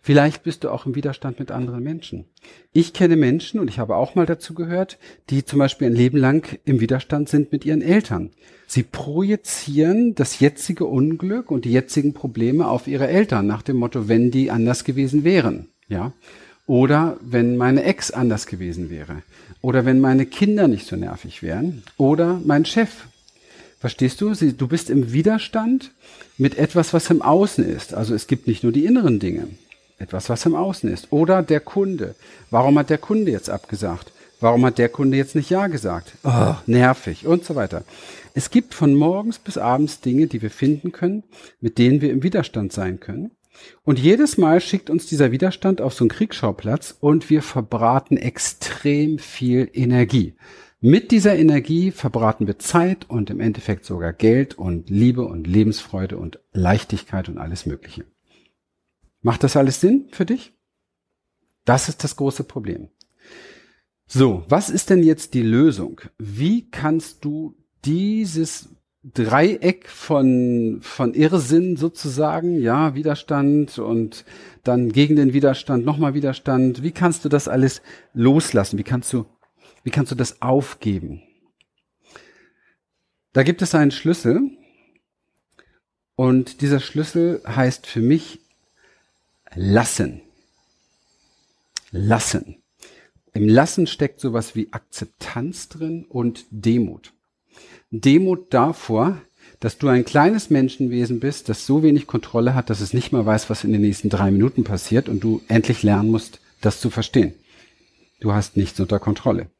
Vielleicht 0.00 0.42
bist 0.42 0.64
du 0.64 0.70
auch 0.70 0.86
im 0.86 0.94
Widerstand 0.94 1.38
mit 1.38 1.50
anderen 1.50 1.82
Menschen. 1.82 2.24
Ich 2.72 2.92
kenne 2.92 3.16
Menschen, 3.16 3.60
und 3.60 3.68
ich 3.68 3.78
habe 3.78 3.96
auch 3.96 4.14
mal 4.14 4.26
dazu 4.26 4.54
gehört, 4.54 4.98
die 5.30 5.44
zum 5.44 5.58
Beispiel 5.58 5.88
ein 5.88 5.94
Leben 5.94 6.18
lang 6.18 6.58
im 6.64 6.80
Widerstand 6.80 7.28
sind 7.28 7.52
mit 7.52 7.64
ihren 7.64 7.82
Eltern. 7.82 8.30
Sie 8.66 8.82
projizieren 8.82 10.14
das 10.14 10.40
jetzige 10.40 10.84
Unglück 10.84 11.50
und 11.50 11.64
die 11.64 11.72
jetzigen 11.72 12.14
Probleme 12.14 12.68
auf 12.68 12.86
ihre 12.86 13.08
Eltern 13.08 13.46
nach 13.46 13.62
dem 13.62 13.76
Motto, 13.76 14.08
wenn 14.08 14.30
die 14.30 14.50
anders 14.50 14.84
gewesen 14.84 15.24
wären, 15.24 15.68
ja. 15.88 16.12
Oder 16.66 17.16
wenn 17.22 17.56
meine 17.56 17.82
Ex 17.84 18.10
anders 18.10 18.46
gewesen 18.46 18.90
wäre. 18.90 19.22
Oder 19.62 19.86
wenn 19.86 20.00
meine 20.00 20.26
Kinder 20.26 20.68
nicht 20.68 20.86
so 20.86 20.96
nervig 20.96 21.42
wären. 21.42 21.82
Oder 21.96 22.42
mein 22.44 22.66
Chef. 22.66 23.06
Verstehst 23.80 24.20
du? 24.20 24.34
Du 24.34 24.68
bist 24.68 24.90
im 24.90 25.12
Widerstand 25.12 25.92
mit 26.36 26.58
etwas, 26.58 26.92
was 26.92 27.08
im 27.08 27.22
Außen 27.22 27.64
ist. 27.64 27.94
Also 27.94 28.14
es 28.14 28.26
gibt 28.26 28.46
nicht 28.46 28.64
nur 28.64 28.72
die 28.72 28.84
inneren 28.84 29.18
Dinge. 29.18 29.48
Etwas, 29.98 30.30
was 30.30 30.46
im 30.46 30.54
Außen 30.54 30.90
ist. 30.90 31.12
Oder 31.12 31.42
der 31.42 31.60
Kunde. 31.60 32.14
Warum 32.50 32.78
hat 32.78 32.90
der 32.90 32.98
Kunde 32.98 33.32
jetzt 33.32 33.50
abgesagt? 33.50 34.12
Warum 34.40 34.64
hat 34.64 34.78
der 34.78 34.88
Kunde 34.88 35.16
jetzt 35.16 35.34
nicht 35.34 35.50
Ja 35.50 35.66
gesagt? 35.66 36.12
Oh, 36.22 36.54
nervig 36.66 37.26
und 37.26 37.44
so 37.44 37.56
weiter. 37.56 37.82
Es 38.34 38.50
gibt 38.50 38.74
von 38.74 38.94
morgens 38.94 39.40
bis 39.40 39.58
abends 39.58 40.00
Dinge, 40.00 40.28
die 40.28 40.40
wir 40.42 40.50
finden 40.50 40.92
können, 40.92 41.24
mit 41.60 41.78
denen 41.78 42.00
wir 42.00 42.12
im 42.12 42.22
Widerstand 42.22 42.72
sein 42.72 43.00
können. 43.00 43.32
Und 43.82 43.98
jedes 43.98 44.38
Mal 44.38 44.60
schickt 44.60 44.90
uns 44.90 45.06
dieser 45.06 45.32
Widerstand 45.32 45.80
auf 45.80 45.92
so 45.92 46.04
einen 46.04 46.10
Kriegsschauplatz 46.10 46.96
und 47.00 47.28
wir 47.30 47.42
verbraten 47.42 48.16
extrem 48.16 49.18
viel 49.18 49.68
Energie. 49.72 50.34
Mit 50.80 51.10
dieser 51.10 51.36
Energie 51.36 51.90
verbraten 51.90 52.46
wir 52.46 52.60
Zeit 52.60 53.10
und 53.10 53.30
im 53.30 53.40
Endeffekt 53.40 53.84
sogar 53.84 54.12
Geld 54.12 54.56
und 54.56 54.90
Liebe 54.90 55.22
und 55.22 55.48
Lebensfreude 55.48 56.16
und 56.16 56.38
Leichtigkeit 56.52 57.28
und 57.28 57.38
alles 57.38 57.66
Mögliche. 57.66 58.04
Macht 59.22 59.44
das 59.44 59.56
alles 59.56 59.80
Sinn 59.80 60.08
für 60.12 60.26
dich? 60.26 60.52
Das 61.64 61.88
ist 61.88 62.04
das 62.04 62.16
große 62.16 62.44
Problem. 62.44 62.88
So, 64.06 64.44
was 64.48 64.70
ist 64.70 64.90
denn 64.90 65.02
jetzt 65.02 65.34
die 65.34 65.42
Lösung? 65.42 66.00
Wie 66.16 66.70
kannst 66.70 67.24
du 67.24 67.56
dieses 67.84 68.70
Dreieck 69.04 69.88
von, 69.88 70.80
von 70.82 71.14
Irrsinn 71.14 71.76
sozusagen, 71.76 72.60
ja, 72.60 72.94
Widerstand 72.94 73.78
und 73.78 74.24
dann 74.64 74.90
gegen 74.90 75.16
den 75.16 75.32
Widerstand 75.32 75.84
nochmal 75.84 76.14
Widerstand. 76.14 76.82
Wie 76.82 76.90
kannst 76.90 77.24
du 77.24 77.28
das 77.28 77.48
alles 77.48 77.80
loslassen? 78.12 78.78
Wie 78.78 78.84
kannst 78.84 79.12
du, 79.12 79.26
wie 79.84 79.90
kannst 79.90 80.10
du 80.10 80.16
das 80.16 80.42
aufgeben? 80.42 81.22
Da 83.32 83.44
gibt 83.44 83.62
es 83.62 83.74
einen 83.74 83.92
Schlüssel 83.92 84.40
und 86.16 86.60
dieser 86.60 86.80
Schlüssel 86.80 87.40
heißt 87.46 87.86
für 87.86 88.00
mich 88.00 88.40
Lassen. 89.54 90.20
Lassen. 91.90 92.62
Im 93.32 93.48
Lassen 93.48 93.86
steckt 93.86 94.20
sowas 94.20 94.54
wie 94.54 94.72
Akzeptanz 94.72 95.68
drin 95.68 96.04
und 96.08 96.44
Demut. 96.50 97.12
Demut 97.90 98.52
davor, 98.52 99.20
dass 99.60 99.78
du 99.78 99.88
ein 99.88 100.04
kleines 100.04 100.50
Menschenwesen 100.50 101.20
bist, 101.20 101.48
das 101.48 101.66
so 101.66 101.82
wenig 101.82 102.06
Kontrolle 102.06 102.54
hat, 102.54 102.68
dass 102.68 102.80
es 102.80 102.92
nicht 102.92 103.12
mal 103.12 103.24
weiß, 103.24 103.48
was 103.48 103.64
in 103.64 103.72
den 103.72 103.80
nächsten 103.80 104.10
drei 104.10 104.30
Minuten 104.30 104.64
passiert 104.64 105.08
und 105.08 105.20
du 105.20 105.40
endlich 105.48 105.82
lernen 105.82 106.10
musst, 106.10 106.40
das 106.60 106.80
zu 106.80 106.90
verstehen. 106.90 107.34
Du 108.20 108.32
hast 108.32 108.56
nichts 108.56 108.78
unter 108.80 108.98
Kontrolle. 108.98 109.50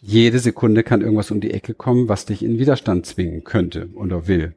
Jede 0.00 0.38
Sekunde 0.38 0.84
kann 0.84 1.00
irgendwas 1.00 1.32
um 1.32 1.40
die 1.40 1.50
Ecke 1.50 1.74
kommen, 1.74 2.08
was 2.08 2.26
dich 2.26 2.44
in 2.44 2.58
Widerstand 2.58 3.04
zwingen 3.06 3.42
könnte 3.42 3.90
oder 3.94 4.28
will. 4.28 4.54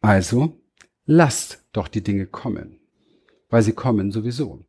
Also 0.00 0.58
lasst 1.04 1.64
doch 1.72 1.86
die 1.86 2.02
Dinge 2.02 2.26
kommen 2.26 2.80
weil 3.48 3.62
sie 3.62 3.72
kommen 3.72 4.10
sowieso. 4.10 4.64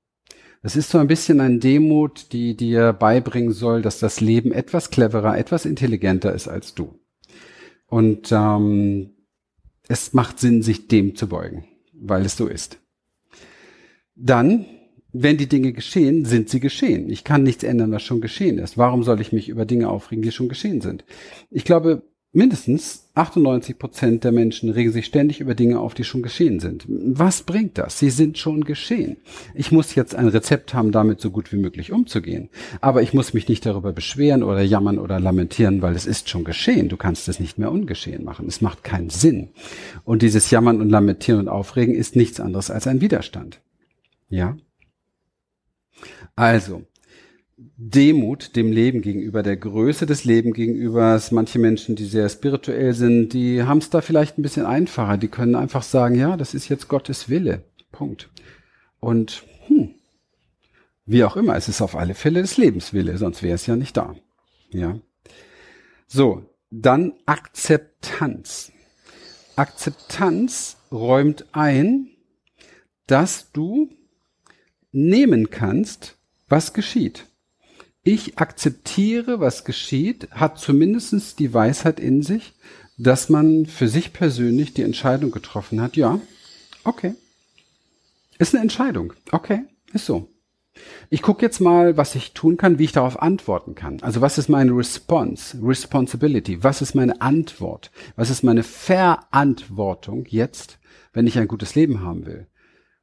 Das 0.63 0.75
ist 0.75 0.89
so 0.89 0.98
ein 0.98 1.07
bisschen 1.07 1.39
ein 1.39 1.60
Demut, 1.60 2.34
die 2.34 2.57
dir 2.57 2.93
beibringen 2.93 3.53
soll, 3.53 3.81
dass 3.81 4.00
das 4.00 4.22
Leben 4.22 4.51
etwas 4.51 4.89
cleverer, 4.89 5.38
etwas 5.38 5.65
intelligenter 5.65 6.34
ist 6.34 6.48
als 6.48 6.74
du. 6.74 7.00
Und 7.86 8.31
ähm, 8.31 9.12
es 9.88 10.13
macht 10.13 10.39
Sinn, 10.39 10.62
sich 10.62 10.88
dem 10.88 11.15
zu 11.15 11.29
beugen, 11.29 11.65
weil 11.93 12.25
es 12.25 12.36
so 12.36 12.48
ist. 12.48 12.79
Dann, 14.15 14.65
wenn 15.13 15.38
die 15.38 15.48
Dinge 15.48 15.72
geschehen, 15.72 16.25
sind 16.25 16.50
sie 16.50 16.60
geschehen. 16.60 17.10
Ich 17.10 17.24
kann 17.24 17.43
nichts 17.43 17.63
ändern, 17.63 17.91
was 17.91 18.03
schon 18.03 18.19
geschehen 18.19 18.57
ist. 18.57 18.77
Warum 18.77 19.03
soll 19.03 19.22
ich 19.22 19.31
mich 19.31 19.48
über 19.50 19.65
Dinge 19.65 19.89
aufregen, 19.89 20.24
die 20.24 20.31
schon 20.31 20.50
geschehen 20.50 20.81
sind? 20.81 21.05
Ich 21.50 21.63
glaube, 21.63 22.03
mindestens 22.34 23.10
98 23.15 23.79
Prozent 23.79 24.24
der 24.24 24.31
Menschen 24.31 24.69
regen 24.69 24.91
sich 24.91 25.05
ständig 25.05 25.39
über 25.39 25.55
Dinge 25.55 25.79
auf, 25.79 25.93
die 25.93 26.03
schon 26.03 26.22
geschehen 26.22 26.60
sind. 26.60 26.86
Was 26.88 27.41
bringt 27.41 27.77
das? 27.77 27.98
Sie 27.98 28.10
sind 28.10 28.38
schon 28.38 28.63
geschehen. 28.63 29.17
Ich 29.55 29.72
muss 29.72 29.96
jetzt 29.96 30.13
ein 30.13 30.27
Rezept 30.27 30.74
haben, 30.74 30.91
damit 30.91 31.19
so 31.19 31.31
gut 31.31 31.51
wie 31.51 31.57
möglich 31.57 31.91
umzugehen. 31.91 32.50
Aber 32.79 33.01
ich 33.01 33.13
muss 33.13 33.34
mich 33.34 33.48
nicht 33.48 33.65
darüber 33.65 33.91
beschweren 33.91 34.43
oder 34.43 34.62
jammern 34.62 35.00
oder 35.00 35.19
lamentieren, 35.19 35.81
weil 35.81 35.96
es 35.96 36.05
ist 36.05 36.29
schon 36.29 36.43
geschehen. 36.43 36.89
Du 36.89 36.98
kannst 36.98 37.27
es 37.27 37.39
nicht 37.39 37.57
mehr 37.57 37.72
ungeschehen 37.72 38.24
machen. 38.24 38.48
Es 38.48 38.62
macht 38.62 38.84
keinen 38.84 39.10
Sinn. 39.10 39.50
Und 40.03 40.22
dieses 40.22 40.51
Jammern 40.51 40.79
und 40.79 40.89
Lamentieren 40.89 41.39
und 41.39 41.50
Aufregen 41.50 41.96
ist 41.96 42.15
nichts 42.15 42.39
anderes 42.39 42.69
als 42.69 42.86
ein 42.88 43.01
Widerstand. 43.01 43.62
Ja? 44.29 44.57
Also, 46.36 46.84
Demut 47.57 48.55
dem 48.55 48.71
Leben 48.71 49.01
gegenüber, 49.01 49.41
der 49.41 49.57
Größe 49.57 50.05
des 50.05 50.25
Lebens 50.25 50.55
gegenüber. 50.55 51.19
Manche 51.31 51.57
Menschen, 51.57 51.95
die 51.95 52.05
sehr 52.05 52.29
spirituell 52.29 52.93
sind, 52.93 53.33
die 53.33 53.63
haben 53.63 53.79
es 53.79 53.89
da 53.89 54.01
vielleicht 54.01 54.37
ein 54.37 54.43
bisschen 54.43 54.65
einfacher. 54.65 55.17
Die 55.17 55.27
können 55.27 55.55
einfach 55.55 55.81
sagen, 55.81 56.15
ja, 56.15 56.37
das 56.37 56.53
ist 56.53 56.69
jetzt 56.69 56.87
Gottes 56.87 57.29
Wille. 57.29 57.63
Punkt. 57.91 58.29
Und 58.99 59.43
hm, 59.67 59.95
wie 61.07 61.23
auch 61.23 61.37
immer, 61.37 61.55
es 61.55 61.67
ist 61.67 61.81
auf 61.81 61.95
alle 61.95 62.13
Fälle 62.13 62.41
des 62.41 62.57
Lebenswille, 62.57 63.17
sonst 63.17 63.41
wäre 63.41 63.55
es 63.55 63.65
ja 63.65 63.75
nicht 63.75 63.95
da. 63.95 64.15
Ja. 64.71 64.99
So, 66.07 66.45
dann 66.69 67.13
Akzeptanz. 67.25 68.71
Akzeptanz 69.55 70.77
räumt 70.91 71.45
ein, 71.53 72.09
dass 73.07 73.51
du 73.51 73.89
nehmen 74.91 75.49
kannst, 75.49 76.17
was 76.49 76.73
geschieht. 76.73 77.26
Ich 78.07 78.37
akzeptiere, 78.37 79.41
was 79.41 79.65
geschieht, 79.65 80.29
hat 80.31 80.59
zumindestens 80.59 81.35
die 81.35 81.53
Weisheit 81.53 81.99
in 81.99 82.23
sich, 82.23 82.53
dass 82.97 83.27
man 83.27 83.65
für 83.65 83.89
sich 83.89 84.13
persönlich 84.13 84.73
die 84.73 84.83
Entscheidung 84.83 85.29
getroffen 85.29 85.81
hat, 85.81 85.97
ja, 85.97 86.21
okay. 86.85 87.15
Ist 88.39 88.55
eine 88.55 88.63
Entscheidung. 88.63 89.11
Okay, 89.33 89.65
ist 89.91 90.05
so. 90.05 90.29
Ich 91.09 91.21
gucke 91.21 91.45
jetzt 91.45 91.59
mal, 91.59 91.97
was 91.97 92.15
ich 92.15 92.31
tun 92.31 92.55
kann, 92.55 92.79
wie 92.79 92.85
ich 92.85 92.93
darauf 92.93 93.21
antworten 93.21 93.75
kann. 93.75 94.01
Also 94.01 94.21
was 94.21 94.37
ist 94.37 94.47
meine 94.47 94.71
Response, 94.71 95.57
Responsibility? 95.61 96.63
Was 96.63 96.81
ist 96.81 96.95
meine 96.95 97.19
Antwort? 97.19 97.91
Was 98.15 98.29
ist 98.29 98.41
meine 98.41 98.63
Verantwortung 98.63 100.23
jetzt, 100.29 100.79
wenn 101.11 101.27
ich 101.27 101.37
ein 101.37 101.49
gutes 101.49 101.75
Leben 101.75 102.03
haben 102.03 102.25
will? 102.25 102.47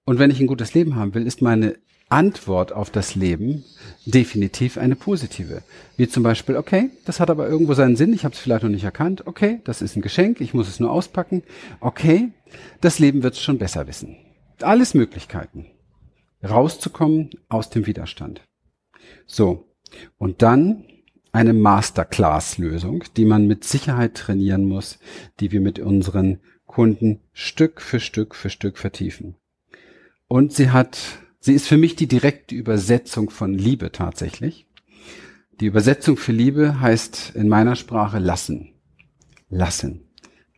Und 0.07 0.19
wenn 0.19 0.31
ich 0.31 0.41
ein 0.41 0.47
gutes 0.47 0.73
Leben 0.73 0.97
haben 0.97 1.13
will, 1.13 1.27
ist 1.27 1.43
meine 1.43 1.77
Antwort 2.15 2.73
auf 2.73 2.91
das 2.91 3.17
Leben 3.17 3.65
definitiv 4.07 4.79
eine 4.79 4.95
positive. 4.95 5.63
Wie 5.97 6.09
zum 6.09 6.23
Beispiel, 6.23 6.57
okay, 6.57 6.91
das 7.05 7.19
hat 7.19 7.29
aber 7.29 7.49
irgendwo 7.49 7.75
seinen 7.75 7.97
Sinn, 7.97 8.13
ich 8.13 8.25
habe 8.25 8.35
es 8.35 8.41
vielleicht 8.41 8.63
noch 8.63 8.71
nicht 8.71 8.85
erkannt. 8.85 9.27
Okay, 9.27 9.61
das 9.65 9.83
ist 9.83 9.97
ein 9.97 10.03
Geschenk, 10.03 10.41
ich 10.41 10.55
muss 10.55 10.69
es 10.69 10.79
nur 10.79 10.93
auspacken. 10.93 11.43
Okay, 11.81 12.31
das 12.81 13.01
Leben 13.01 13.25
wird 13.25 13.35
es 13.35 13.43
schon 13.43 13.59
besser 13.59 13.89
wissen. 13.89 14.17
Alles 14.63 14.95
Möglichkeiten 14.95 15.67
rauszukommen 16.49 17.31
aus 17.49 17.71
dem 17.71 17.87
Widerstand. 17.87 18.43
So, 19.27 19.67
und 20.17 20.43
dann 20.43 20.85
eine 21.33 21.53
Masterclass-Lösung, 21.53 23.05
die 23.17 23.25
man 23.25 23.49
mit 23.49 23.65
Sicherheit 23.65 24.15
trainieren 24.15 24.67
muss, 24.67 25.01
die 25.41 25.51
wir 25.51 25.61
mit 25.61 25.81
unseren 25.81 26.39
Kunden 26.67 27.21
Stück 27.33 27.81
für 27.81 27.99
Stück 27.99 28.37
für 28.37 28.51
Stück 28.51 28.79
vertiefen. 28.79 29.35
Und 30.29 30.53
sie 30.53 30.71
hat, 30.71 31.19
sie 31.45 31.53
ist 31.53 31.69
für 31.69 31.77
mich 31.77 31.95
die 31.95 32.07
direkte 32.07 32.55
Übersetzung 32.55 33.29
von 33.29 33.53
Liebe 33.53 33.93
tatsächlich. 33.93 34.67
Die 35.61 35.67
Übersetzung 35.67 36.17
für 36.17 36.33
Liebe 36.33 36.81
heißt 36.81 37.33
in 37.35 37.49
meiner 37.49 37.77
Sprache 37.77 38.19
lassen. 38.19 38.73
Lassen. 39.51 40.09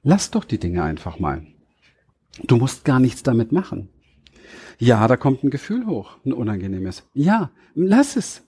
Lass 0.05 0.31
doch 0.31 0.45
die 0.45 0.61
Dinge 0.61 0.85
einfach 0.85 1.19
mal. 1.19 1.45
Du 2.45 2.57
musst 2.57 2.85
gar 2.85 3.00
nichts 3.00 3.25
damit 3.25 3.50
machen. 3.50 3.88
Ja, 4.78 5.09
da 5.09 5.16
kommt 5.16 5.43
ein 5.43 5.50
Gefühl 5.50 5.87
hoch, 5.87 6.19
ein 6.25 6.33
unangenehmes. 6.33 7.02
Ja, 7.14 7.50
lass 7.75 8.14
es. 8.14 8.45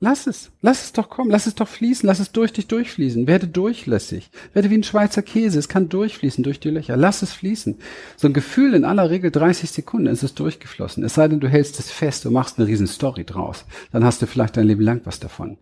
Lass 0.00 0.28
es. 0.28 0.52
Lass 0.60 0.84
es 0.84 0.92
doch 0.92 1.10
kommen. 1.10 1.30
Lass 1.30 1.46
es 1.46 1.56
doch 1.56 1.66
fließen. 1.66 2.06
Lass 2.06 2.20
es 2.20 2.30
durch 2.30 2.52
dich 2.52 2.68
durchfließen. 2.68 3.26
Werde 3.26 3.48
durchlässig. 3.48 4.30
Werde 4.52 4.70
wie 4.70 4.76
ein 4.76 4.84
Schweizer 4.84 5.22
Käse. 5.22 5.58
Es 5.58 5.68
kann 5.68 5.88
durchfließen 5.88 6.44
durch 6.44 6.60
die 6.60 6.70
Löcher. 6.70 6.96
Lass 6.96 7.22
es 7.22 7.32
fließen. 7.32 7.78
So 8.16 8.28
ein 8.28 8.32
Gefühl 8.32 8.74
in 8.74 8.84
aller 8.84 9.10
Regel 9.10 9.32
30 9.32 9.70
Sekunden 9.70 10.06
ist 10.06 10.22
es 10.22 10.34
durchgeflossen. 10.34 11.02
Es 11.02 11.14
sei 11.14 11.26
denn, 11.26 11.40
du 11.40 11.48
hältst 11.48 11.80
es 11.80 11.90
fest 11.90 12.26
und 12.26 12.32
machst 12.32 12.58
eine 12.58 12.68
riesen 12.68 12.86
Story 12.86 13.24
draus. 13.24 13.64
Dann 13.90 14.04
hast 14.04 14.22
du 14.22 14.26
vielleicht 14.26 14.56
dein 14.56 14.68
Leben 14.68 14.82
lang 14.82 15.00
was 15.04 15.18
davon. 15.18 15.58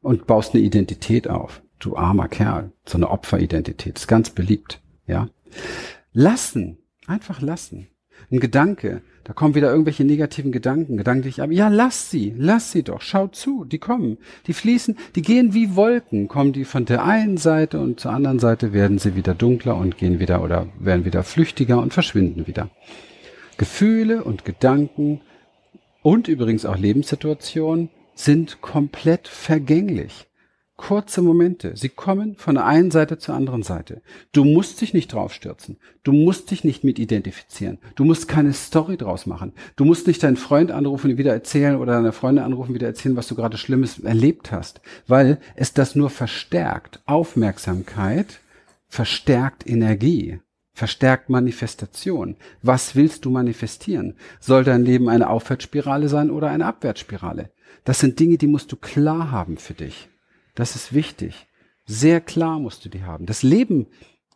Und 0.00 0.28
baust 0.28 0.54
eine 0.54 0.62
Identität 0.62 1.28
auf. 1.28 1.60
Du 1.80 1.96
armer 1.96 2.28
Kerl. 2.28 2.72
So 2.86 2.98
eine 2.98 3.10
Opferidentität. 3.10 3.98
Ist 3.98 4.06
ganz 4.06 4.30
beliebt. 4.30 4.80
Ja. 5.08 5.28
Lassen. 6.12 6.78
Einfach 7.06 7.40
lassen 7.40 7.88
ein 8.30 8.40
Gedanke, 8.40 9.02
da 9.24 9.32
kommen 9.32 9.54
wieder 9.54 9.70
irgendwelche 9.70 10.04
negativen 10.04 10.52
Gedanken, 10.52 10.96
Gedanken, 10.96 11.22
die 11.22 11.28
ich 11.28 11.42
aber, 11.42 11.52
ja, 11.52 11.68
lass 11.68 12.10
sie, 12.10 12.34
lass 12.36 12.72
sie 12.72 12.82
doch, 12.82 13.00
schau 13.00 13.28
zu, 13.28 13.64
die 13.64 13.78
kommen, 13.78 14.18
die 14.46 14.52
fließen, 14.52 14.96
die 15.14 15.22
gehen 15.22 15.54
wie 15.54 15.76
Wolken, 15.76 16.28
kommen 16.28 16.52
die 16.52 16.64
von 16.64 16.84
der 16.84 17.04
einen 17.04 17.36
Seite 17.36 17.80
und 17.80 18.00
zur 18.00 18.12
anderen 18.12 18.38
Seite 18.38 18.72
werden 18.72 18.98
sie 18.98 19.16
wieder 19.16 19.34
dunkler 19.34 19.76
und 19.76 19.98
gehen 19.98 20.20
wieder 20.20 20.42
oder 20.42 20.66
werden 20.78 21.04
wieder 21.04 21.22
flüchtiger 21.22 21.80
und 21.80 21.92
verschwinden 21.92 22.46
wieder. 22.46 22.70
Gefühle 23.58 24.24
und 24.24 24.44
Gedanken 24.44 25.20
und 26.02 26.28
übrigens 26.28 26.64
auch 26.64 26.78
Lebenssituationen 26.78 27.90
sind 28.14 28.60
komplett 28.62 29.28
vergänglich 29.28 30.29
kurze 30.80 31.20
Momente. 31.20 31.72
Sie 31.76 31.90
kommen 31.90 32.36
von 32.36 32.54
der 32.54 32.64
einen 32.64 32.90
Seite 32.90 33.18
zur 33.18 33.34
anderen 33.34 33.62
Seite. 33.62 34.00
Du 34.32 34.44
musst 34.44 34.80
dich 34.80 34.94
nicht 34.94 35.12
draufstürzen. 35.12 35.76
Du 36.02 36.12
musst 36.12 36.50
dich 36.50 36.64
nicht 36.64 36.84
mit 36.84 36.98
identifizieren. 36.98 37.76
Du 37.96 38.04
musst 38.04 38.28
keine 38.28 38.54
Story 38.54 38.96
draus 38.96 39.26
machen. 39.26 39.52
Du 39.76 39.84
musst 39.84 40.06
nicht 40.06 40.22
deinen 40.22 40.38
Freund 40.38 40.72
anrufen 40.72 41.10
und 41.10 41.18
wieder 41.18 41.34
erzählen 41.34 41.76
oder 41.76 41.92
deine 41.92 42.12
Freunde 42.12 42.44
anrufen 42.44 42.70
und 42.70 42.76
wieder 42.76 42.86
erzählen, 42.86 43.14
was 43.14 43.28
du 43.28 43.34
gerade 43.34 43.58
Schlimmes 43.58 43.98
erlebt 43.98 44.52
hast, 44.52 44.80
weil 45.06 45.38
es 45.54 45.74
das 45.74 45.94
nur 45.94 46.08
verstärkt. 46.08 47.02
Aufmerksamkeit 47.04 48.40
verstärkt 48.88 49.68
Energie 49.68 50.40
verstärkt 50.72 51.28
Manifestation. 51.28 52.36
Was 52.62 52.96
willst 52.96 53.26
du 53.26 53.30
manifestieren? 53.30 54.14
Soll 54.38 54.64
dein 54.64 54.82
Leben 54.86 55.10
eine 55.10 55.28
Aufwärtsspirale 55.28 56.08
sein 56.08 56.30
oder 56.30 56.48
eine 56.48 56.64
Abwärtsspirale? 56.64 57.50
Das 57.84 57.98
sind 57.98 58.18
Dinge, 58.18 58.38
die 58.38 58.46
musst 58.46 58.72
du 58.72 58.76
klar 58.76 59.30
haben 59.30 59.58
für 59.58 59.74
dich. 59.74 60.09
Das 60.54 60.76
ist 60.76 60.92
wichtig. 60.92 61.46
Sehr 61.86 62.20
klar 62.20 62.58
musst 62.58 62.84
du 62.84 62.88
die 62.88 63.02
haben. 63.02 63.26
Das 63.26 63.42
Leben 63.42 63.86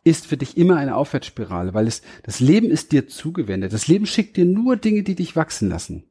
ist 0.03 0.27
für 0.27 0.37
dich 0.37 0.57
immer 0.57 0.77
eine 0.77 0.95
Aufwärtsspirale, 0.95 1.73
weil 1.73 1.87
es, 1.87 2.01
das 2.23 2.39
Leben 2.39 2.69
ist 2.69 2.91
dir 2.91 3.07
zugewendet. 3.07 3.73
Das 3.73 3.87
Leben 3.87 4.05
schickt 4.05 4.37
dir 4.37 4.45
nur 4.45 4.77
Dinge, 4.77 5.03
die 5.03 5.15
dich 5.15 5.35
wachsen 5.35 5.69
lassen. 5.69 6.03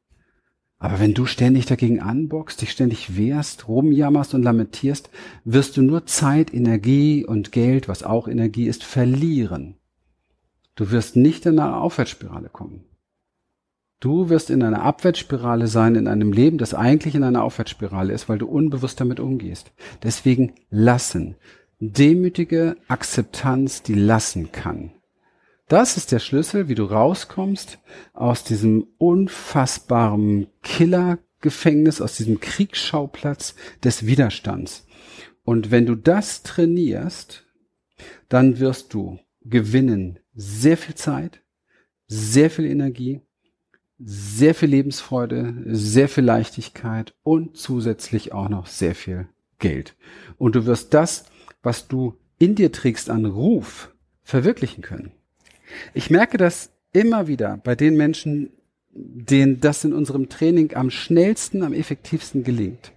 Aber 0.77 0.99
wenn 0.99 1.13
du 1.13 1.25
ständig 1.25 1.65
dagegen 1.65 2.01
anbockst, 2.01 2.61
dich 2.61 2.71
ständig 2.71 3.15
wehrst, 3.15 3.67
rumjammerst 3.67 4.33
und 4.33 4.43
lamentierst, 4.43 5.09
wirst 5.45 5.77
du 5.77 5.81
nur 5.81 6.05
Zeit, 6.05 6.53
Energie 6.53 7.25
und 7.25 7.51
Geld, 7.51 7.87
was 7.87 8.03
auch 8.03 8.27
Energie 8.27 8.67
ist, 8.67 8.83
verlieren. 8.83 9.77
Du 10.75 10.91
wirst 10.91 11.15
nicht 11.15 11.45
in 11.45 11.57
eine 11.57 11.77
Aufwärtsspirale 11.77 12.49
kommen. 12.49 12.83
Du 13.99 14.29
wirst 14.29 14.49
in 14.49 14.61
einer 14.61 14.83
Abwärtsspirale 14.83 15.67
sein, 15.67 15.95
in 15.95 16.07
einem 16.07 16.33
Leben, 16.33 16.57
das 16.57 16.73
eigentlich 16.73 17.15
in 17.15 17.23
einer 17.23 17.43
Aufwärtsspirale 17.43 18.13
ist, 18.13 18.27
weil 18.27 18.37
du 18.37 18.47
unbewusst 18.47 18.99
damit 18.99 19.19
umgehst. 19.19 19.71
Deswegen 20.03 20.53
lassen. 20.69 21.35
Demütige 21.79 22.77
Akzeptanz, 22.87 23.83
die 23.83 23.95
lassen 23.95 24.51
kann. 24.51 24.91
Das 25.67 25.97
ist 25.97 26.11
der 26.11 26.19
Schlüssel, 26.19 26.67
wie 26.67 26.75
du 26.75 26.83
rauskommst 26.83 27.79
aus 28.13 28.43
diesem 28.43 28.87
unfassbaren 28.97 30.47
Killergefängnis, 30.61 32.01
aus 32.01 32.17
diesem 32.17 32.39
Kriegsschauplatz 32.39 33.55
des 33.83 34.05
Widerstands. 34.05 34.85
Und 35.43 35.71
wenn 35.71 35.85
du 35.85 35.95
das 35.95 36.43
trainierst, 36.43 37.45
dann 38.29 38.59
wirst 38.59 38.93
du 38.93 39.19
gewinnen 39.41 40.19
sehr 40.33 40.77
viel 40.77 40.95
Zeit, 40.95 41.41
sehr 42.07 42.51
viel 42.51 42.65
Energie 42.65 43.21
sehr 43.97 44.55
viel 44.55 44.69
Lebensfreude, 44.69 45.55
sehr 45.67 46.09
viel 46.09 46.23
Leichtigkeit 46.23 47.13
und 47.23 47.57
zusätzlich 47.57 48.33
auch 48.33 48.49
noch 48.49 48.67
sehr 48.67 48.95
viel 48.95 49.27
Geld. 49.59 49.95
Und 50.37 50.55
du 50.55 50.65
wirst 50.65 50.93
das, 50.93 51.25
was 51.63 51.87
du 51.87 52.15
in 52.37 52.55
dir 52.55 52.71
trägst 52.71 53.09
an 53.09 53.25
Ruf, 53.25 53.93
verwirklichen 54.23 54.83
können. 54.83 55.11
Ich 55.93 56.09
merke 56.09 56.37
das 56.37 56.71
immer 56.91 57.27
wieder 57.27 57.57
bei 57.63 57.75
den 57.75 57.95
Menschen, 57.95 58.51
denen 58.91 59.59
das 59.59 59.83
in 59.83 59.93
unserem 59.93 60.29
Training 60.29 60.75
am 60.75 60.89
schnellsten, 60.89 61.63
am 61.63 61.73
effektivsten 61.73 62.43
gelingt. 62.43 62.91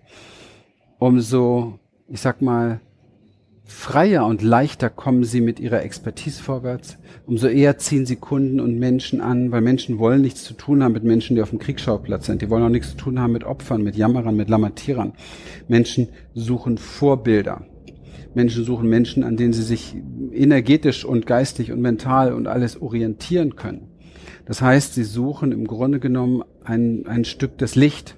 Umso, 0.98 1.78
ich 2.08 2.20
sag 2.20 2.40
mal, 2.40 2.80
freier 3.68 4.24
und 4.24 4.40
leichter 4.42 4.88
kommen 4.88 5.24
sie 5.24 5.42
mit 5.42 5.61
ihrer 5.61 5.83
Expertise 5.83 6.42
vorwärts, 6.42 6.96
umso 7.26 7.48
eher 7.48 7.76
ziehen 7.76 8.07
sie 8.07 8.16
Kunden 8.16 8.61
und 8.61 8.78
Menschen 8.78 9.20
an, 9.20 9.52
weil 9.52 9.61
Menschen 9.61 9.98
wollen 9.98 10.22
nichts 10.22 10.42
zu 10.42 10.54
tun 10.54 10.83
haben 10.83 10.94
mit 10.94 11.04
Menschen, 11.04 11.37
die 11.37 11.42
auf 11.42 11.50
dem 11.50 11.59
Kriegsschauplatz 11.59 12.26
sind. 12.26 12.40
Die 12.40 12.48
wollen 12.48 12.64
auch 12.64 12.70
nichts 12.70 12.92
zu 12.92 12.96
tun 12.96 13.20
haben 13.20 13.35
mit 13.35 13.44
Opfern, 13.44 13.83
mit 13.83 13.94
Jammerern, 13.94 14.35
mit 14.35 14.48
Lamentierern. 14.48 15.12
Menschen 15.68 16.09
suchen 16.35 16.78
Vorbilder. 16.78 17.66
Menschen 18.33 18.64
suchen 18.64 18.88
Menschen, 18.88 19.22
an 19.22 19.37
denen 19.37 19.52
sie 19.52 19.62
sich 19.62 19.94
energetisch 20.33 21.04
und 21.04 21.26
geistig 21.26 21.70
und 21.70 21.83
mental 21.83 22.33
und 22.33 22.46
alles 22.46 22.81
orientieren 22.81 23.54
können. 23.54 23.88
Das 24.46 24.62
heißt, 24.62 24.94
sie 24.94 25.04
suchen 25.04 25.52
im 25.52 25.66
Grunde 25.66 26.00
genommen 26.00 26.42
ein, 26.64 27.07
ein 27.07 27.26
Stück 27.26 27.59
des 27.59 27.74
Licht. 27.74 28.16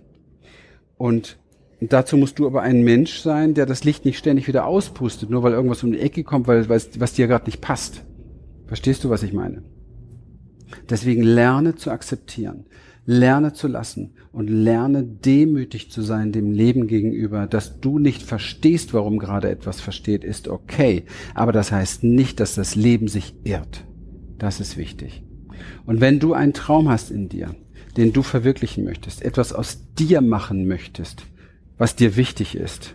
Und 0.96 1.39
und 1.80 1.92
dazu 1.92 2.16
musst 2.16 2.38
du 2.38 2.46
aber 2.46 2.62
ein 2.62 2.82
Mensch 2.82 3.20
sein, 3.20 3.54
der 3.54 3.64
das 3.64 3.84
Licht 3.84 4.04
nicht 4.04 4.18
ständig 4.18 4.46
wieder 4.46 4.66
auspustet, 4.66 5.30
nur 5.30 5.42
weil 5.42 5.52
irgendwas 5.52 5.82
um 5.82 5.92
die 5.92 6.00
Ecke 6.00 6.24
kommt, 6.24 6.46
weil 6.46 6.68
was, 6.68 7.00
was 7.00 7.14
dir 7.14 7.26
gerade 7.26 7.46
nicht 7.46 7.60
passt. 7.60 8.02
Verstehst 8.66 9.02
du, 9.02 9.10
was 9.10 9.22
ich 9.22 9.32
meine? 9.32 9.62
Deswegen 10.88 11.22
lerne 11.22 11.76
zu 11.76 11.90
akzeptieren, 11.90 12.66
lerne 13.06 13.54
zu 13.54 13.66
lassen 13.66 14.12
und 14.30 14.48
lerne 14.48 15.02
demütig 15.02 15.90
zu 15.90 16.02
sein 16.02 16.32
dem 16.32 16.52
Leben 16.52 16.86
gegenüber. 16.86 17.46
Dass 17.46 17.80
du 17.80 17.98
nicht 17.98 18.22
verstehst, 18.22 18.92
warum 18.92 19.18
gerade 19.18 19.48
etwas 19.48 19.80
versteht, 19.80 20.22
ist 20.22 20.48
okay. 20.48 21.04
Aber 21.34 21.52
das 21.52 21.72
heißt 21.72 22.04
nicht, 22.04 22.40
dass 22.40 22.54
das 22.54 22.74
Leben 22.74 23.08
sich 23.08 23.34
irrt. 23.42 23.84
Das 24.38 24.60
ist 24.60 24.76
wichtig. 24.76 25.24
Und 25.86 26.00
wenn 26.00 26.20
du 26.20 26.34
einen 26.34 26.52
Traum 26.52 26.88
hast 26.88 27.10
in 27.10 27.28
dir, 27.28 27.54
den 27.96 28.12
du 28.12 28.22
verwirklichen 28.22 28.84
möchtest, 28.84 29.22
etwas 29.22 29.52
aus 29.52 29.86
dir 29.98 30.20
machen 30.20 30.68
möchtest, 30.68 31.24
was 31.80 31.96
dir 31.96 32.14
wichtig 32.16 32.56
ist, 32.56 32.94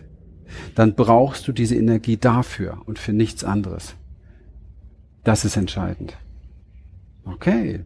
dann 0.76 0.94
brauchst 0.94 1.48
du 1.48 1.52
diese 1.52 1.74
Energie 1.74 2.18
dafür 2.18 2.82
und 2.86 3.00
für 3.00 3.12
nichts 3.12 3.42
anderes. 3.42 3.96
Das 5.24 5.44
ist 5.44 5.56
entscheidend. 5.56 6.16
Okay. 7.24 7.80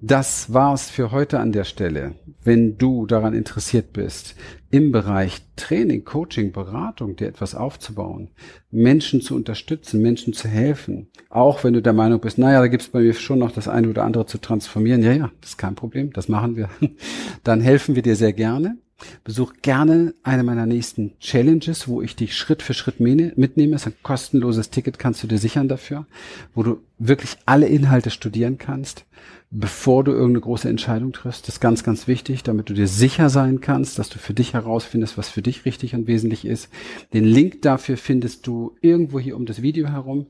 Das 0.00 0.50
war's 0.54 0.88
für 0.88 1.10
heute 1.12 1.38
an 1.38 1.52
der 1.52 1.64
Stelle. 1.64 2.14
Wenn 2.42 2.78
du 2.78 3.06
daran 3.06 3.34
interessiert 3.34 3.92
bist, 3.92 4.34
im 4.70 4.90
Bereich 4.90 5.42
Training, 5.56 6.02
Coaching, 6.04 6.50
Beratung 6.50 7.14
dir 7.14 7.28
etwas 7.28 7.54
aufzubauen, 7.54 8.30
Menschen 8.70 9.20
zu 9.20 9.36
unterstützen, 9.36 10.00
Menschen 10.00 10.32
zu 10.32 10.48
helfen, 10.48 11.08
auch 11.28 11.62
wenn 11.62 11.74
du 11.74 11.82
der 11.82 11.92
Meinung 11.92 12.20
bist, 12.22 12.38
naja, 12.38 12.60
da 12.60 12.68
gibt's 12.68 12.88
bei 12.88 13.00
mir 13.00 13.12
schon 13.12 13.38
noch 13.38 13.52
das 13.52 13.68
eine 13.68 13.90
oder 13.90 14.04
andere 14.04 14.24
zu 14.24 14.38
transformieren, 14.38 15.02
ja, 15.02 15.12
ja, 15.12 15.30
das 15.42 15.50
ist 15.50 15.58
kein 15.58 15.74
Problem, 15.74 16.10
das 16.14 16.30
machen 16.30 16.56
wir, 16.56 16.70
dann 17.44 17.60
helfen 17.60 17.94
wir 17.94 18.02
dir 18.02 18.16
sehr 18.16 18.32
gerne. 18.32 18.78
Besuch 19.24 19.54
gerne 19.62 20.14
eine 20.22 20.42
meiner 20.42 20.66
nächsten 20.66 21.18
Challenges, 21.18 21.88
wo 21.88 22.02
ich 22.02 22.16
dich 22.16 22.36
Schritt 22.36 22.62
für 22.62 22.74
Schritt 22.74 23.00
mitnehme. 23.00 23.72
Das 23.72 23.82
ist 23.82 23.92
ein 23.92 24.02
kostenloses 24.02 24.70
Ticket, 24.70 24.98
kannst 24.98 25.22
du 25.22 25.26
dir 25.26 25.38
sichern 25.38 25.68
dafür, 25.68 26.06
wo 26.54 26.62
du 26.62 26.78
wirklich 26.98 27.36
alle 27.46 27.66
Inhalte 27.66 28.10
studieren 28.10 28.58
kannst, 28.58 29.04
bevor 29.50 30.04
du 30.04 30.12
irgendeine 30.12 30.40
große 30.40 30.68
Entscheidung 30.68 31.12
triffst. 31.12 31.48
Das 31.48 31.56
ist 31.56 31.60
ganz, 31.60 31.84
ganz 31.84 32.08
wichtig, 32.08 32.42
damit 32.42 32.68
du 32.68 32.74
dir 32.74 32.88
sicher 32.88 33.28
sein 33.28 33.60
kannst, 33.60 33.98
dass 33.98 34.08
du 34.08 34.18
für 34.18 34.34
dich 34.34 34.54
herausfindest, 34.54 35.18
was 35.18 35.28
für 35.28 35.42
dich 35.42 35.64
richtig 35.64 35.94
und 35.94 36.06
wesentlich 36.06 36.44
ist. 36.44 36.68
Den 37.12 37.24
Link 37.24 37.62
dafür 37.62 37.96
findest 37.96 38.46
du 38.46 38.76
irgendwo 38.80 39.18
hier 39.18 39.36
um 39.36 39.46
das 39.46 39.62
Video 39.62 39.88
herum. 39.88 40.26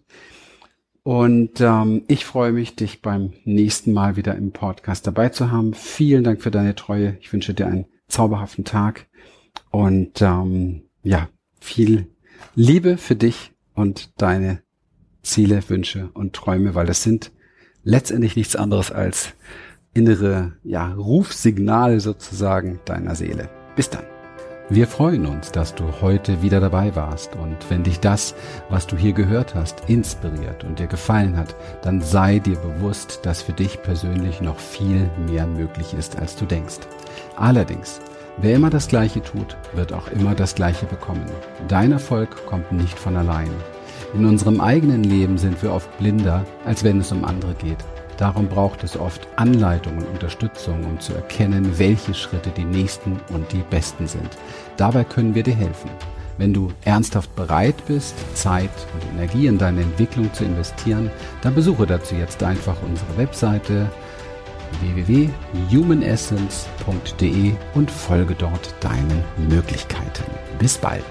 Und 1.05 1.61
ähm, 1.61 2.05
ich 2.07 2.25
freue 2.25 2.53
mich, 2.53 2.77
dich 2.77 3.03
beim 3.03 3.33
nächsten 3.45 3.93
Mal 3.93 4.17
wieder 4.17 4.37
im 4.37 4.53
Podcast 4.53 5.07
dabei 5.07 5.31
zu 5.31 5.51
haben. 5.51 5.75
Vielen 5.75 6.23
Dank 6.23 6.43
für 6.43 6.53
deine 6.53 6.77
Treue. 6.77 7.17
Ich 7.21 7.33
wünsche 7.33 7.55
dir 7.55 7.67
einen 7.67 7.87
zauberhaften 8.09 8.65
Tag 8.65 9.07
und 9.71 10.21
ähm, 10.23 10.83
ja, 11.03 11.29
viel 11.61 12.09
Liebe 12.55 12.99
für 12.99 13.17
dich 13.17 13.53
und 13.75 14.21
deine 14.21 14.63
Ziele, 15.23 15.63
Wünsche 15.69 16.11
und 16.15 16.35
Träume, 16.35 16.75
weil 16.75 16.87
das 16.87 17.03
sind 17.03 17.33
letztendlich 17.85 18.37
nichts 18.37 18.57
anderes 18.57 18.91
als 18.91 19.35
innere 19.95 20.53
ja, 20.65 20.93
Rufsignale 20.93 22.01
sozusagen 22.01 22.81
deiner 22.85 23.15
Seele. 23.15 23.49
Bis 23.77 23.91
dann. 23.91 24.05
Wir 24.69 24.87
freuen 24.87 25.27
uns, 25.27 25.53
dass 25.53 25.75
du 25.75 25.85
heute 26.01 26.41
wieder 26.41 26.59
dabei 26.59 26.97
warst 26.97 27.37
und 27.37 27.59
wenn 27.69 27.83
dich 27.83 28.01
das, 28.01 28.35
was 28.71 28.87
du 28.87 28.97
hier 28.97 29.13
gehört 29.13 29.55
hast, 29.55 29.83
inspiriert 29.89 30.65
und 30.65 30.79
dir 30.79 30.87
gefallen 30.87 31.37
hat, 31.37 31.55
dann 31.83 32.01
sei 32.01 32.39
dir 32.39 32.57
bewusst, 32.57 33.21
dass 33.25 33.43
für 33.43 33.53
dich 33.53 33.83
persönlich 33.83 34.41
noch 34.41 34.59
viel 34.59 35.11
mehr 35.29 35.47
möglich 35.47 35.93
ist, 35.93 36.19
als 36.19 36.37
du 36.37 36.47
denkst. 36.47 36.79
Allerdings, 37.37 38.01
wer 38.39 38.57
immer 38.57 38.71
das 38.71 38.89
Gleiche 38.89 39.23
tut, 39.23 39.57
wird 39.75 39.93
auch 39.93 40.09
immer 40.09 40.35
das 40.35 40.55
Gleiche 40.55 40.87
bekommen. 40.87 41.27
Dein 41.69 41.93
Erfolg 41.93 42.47
kommt 42.47 42.73
nicht 42.73 42.99
von 42.99 43.17
allein. 43.17 43.51
In 44.15 44.27
unserem 44.27 44.61
eigenen 44.61 45.05
Leben 45.05 45.39
sind 45.39 45.63
wir 45.63 45.73
oft 45.73 45.97
blinder, 45.99 46.45
als 46.65 46.85
wenn 46.85 47.01
es 47.01 47.13
um 47.13 47.25
andere 47.25 47.55
geht. 47.55 47.79
Darum 48.19 48.47
braucht 48.47 48.85
es 48.85 48.97
oft 48.97 49.27
Anleitung 49.37 49.97
und 49.99 50.07
Unterstützung, 50.07 50.85
um 50.85 51.01
zu 51.01 51.15
erkennen, 51.15 51.79
welche 51.79 52.15
Schritte 52.15 52.51
die 52.51 52.65
nächsten 52.65 53.19
und 53.31 53.51
die 53.53 53.65
besten 53.71 54.07
sind. 54.07 54.29
Dabei 54.77 55.05
können 55.05 55.35
wir 55.35 55.43
dir 55.43 55.55
helfen. 55.55 55.91
Wenn 56.39 56.55
du 56.55 56.71
ernsthaft 56.85 57.35
bereit 57.37 57.75
bist, 57.87 58.15
Zeit 58.35 58.71
und 58.95 59.17
Energie 59.17 59.47
in 59.47 59.59
deine 59.59 59.83
Entwicklung 59.83 60.33
zu 60.33 60.45
investieren, 60.45 61.11
dann 61.43 61.55
besuche 61.55 61.87
dazu 61.87 62.15
jetzt 62.15 62.43
einfach 62.43 62.77
unsere 62.87 63.17
Webseite 63.17 63.91
www.humanessence.de 64.81 67.53
und 67.75 67.91
folge 67.91 68.35
dort 68.35 68.75
deinen 68.81 69.23
Möglichkeiten. 69.49 70.25
Bis 70.59 70.79
bald. 70.79 71.05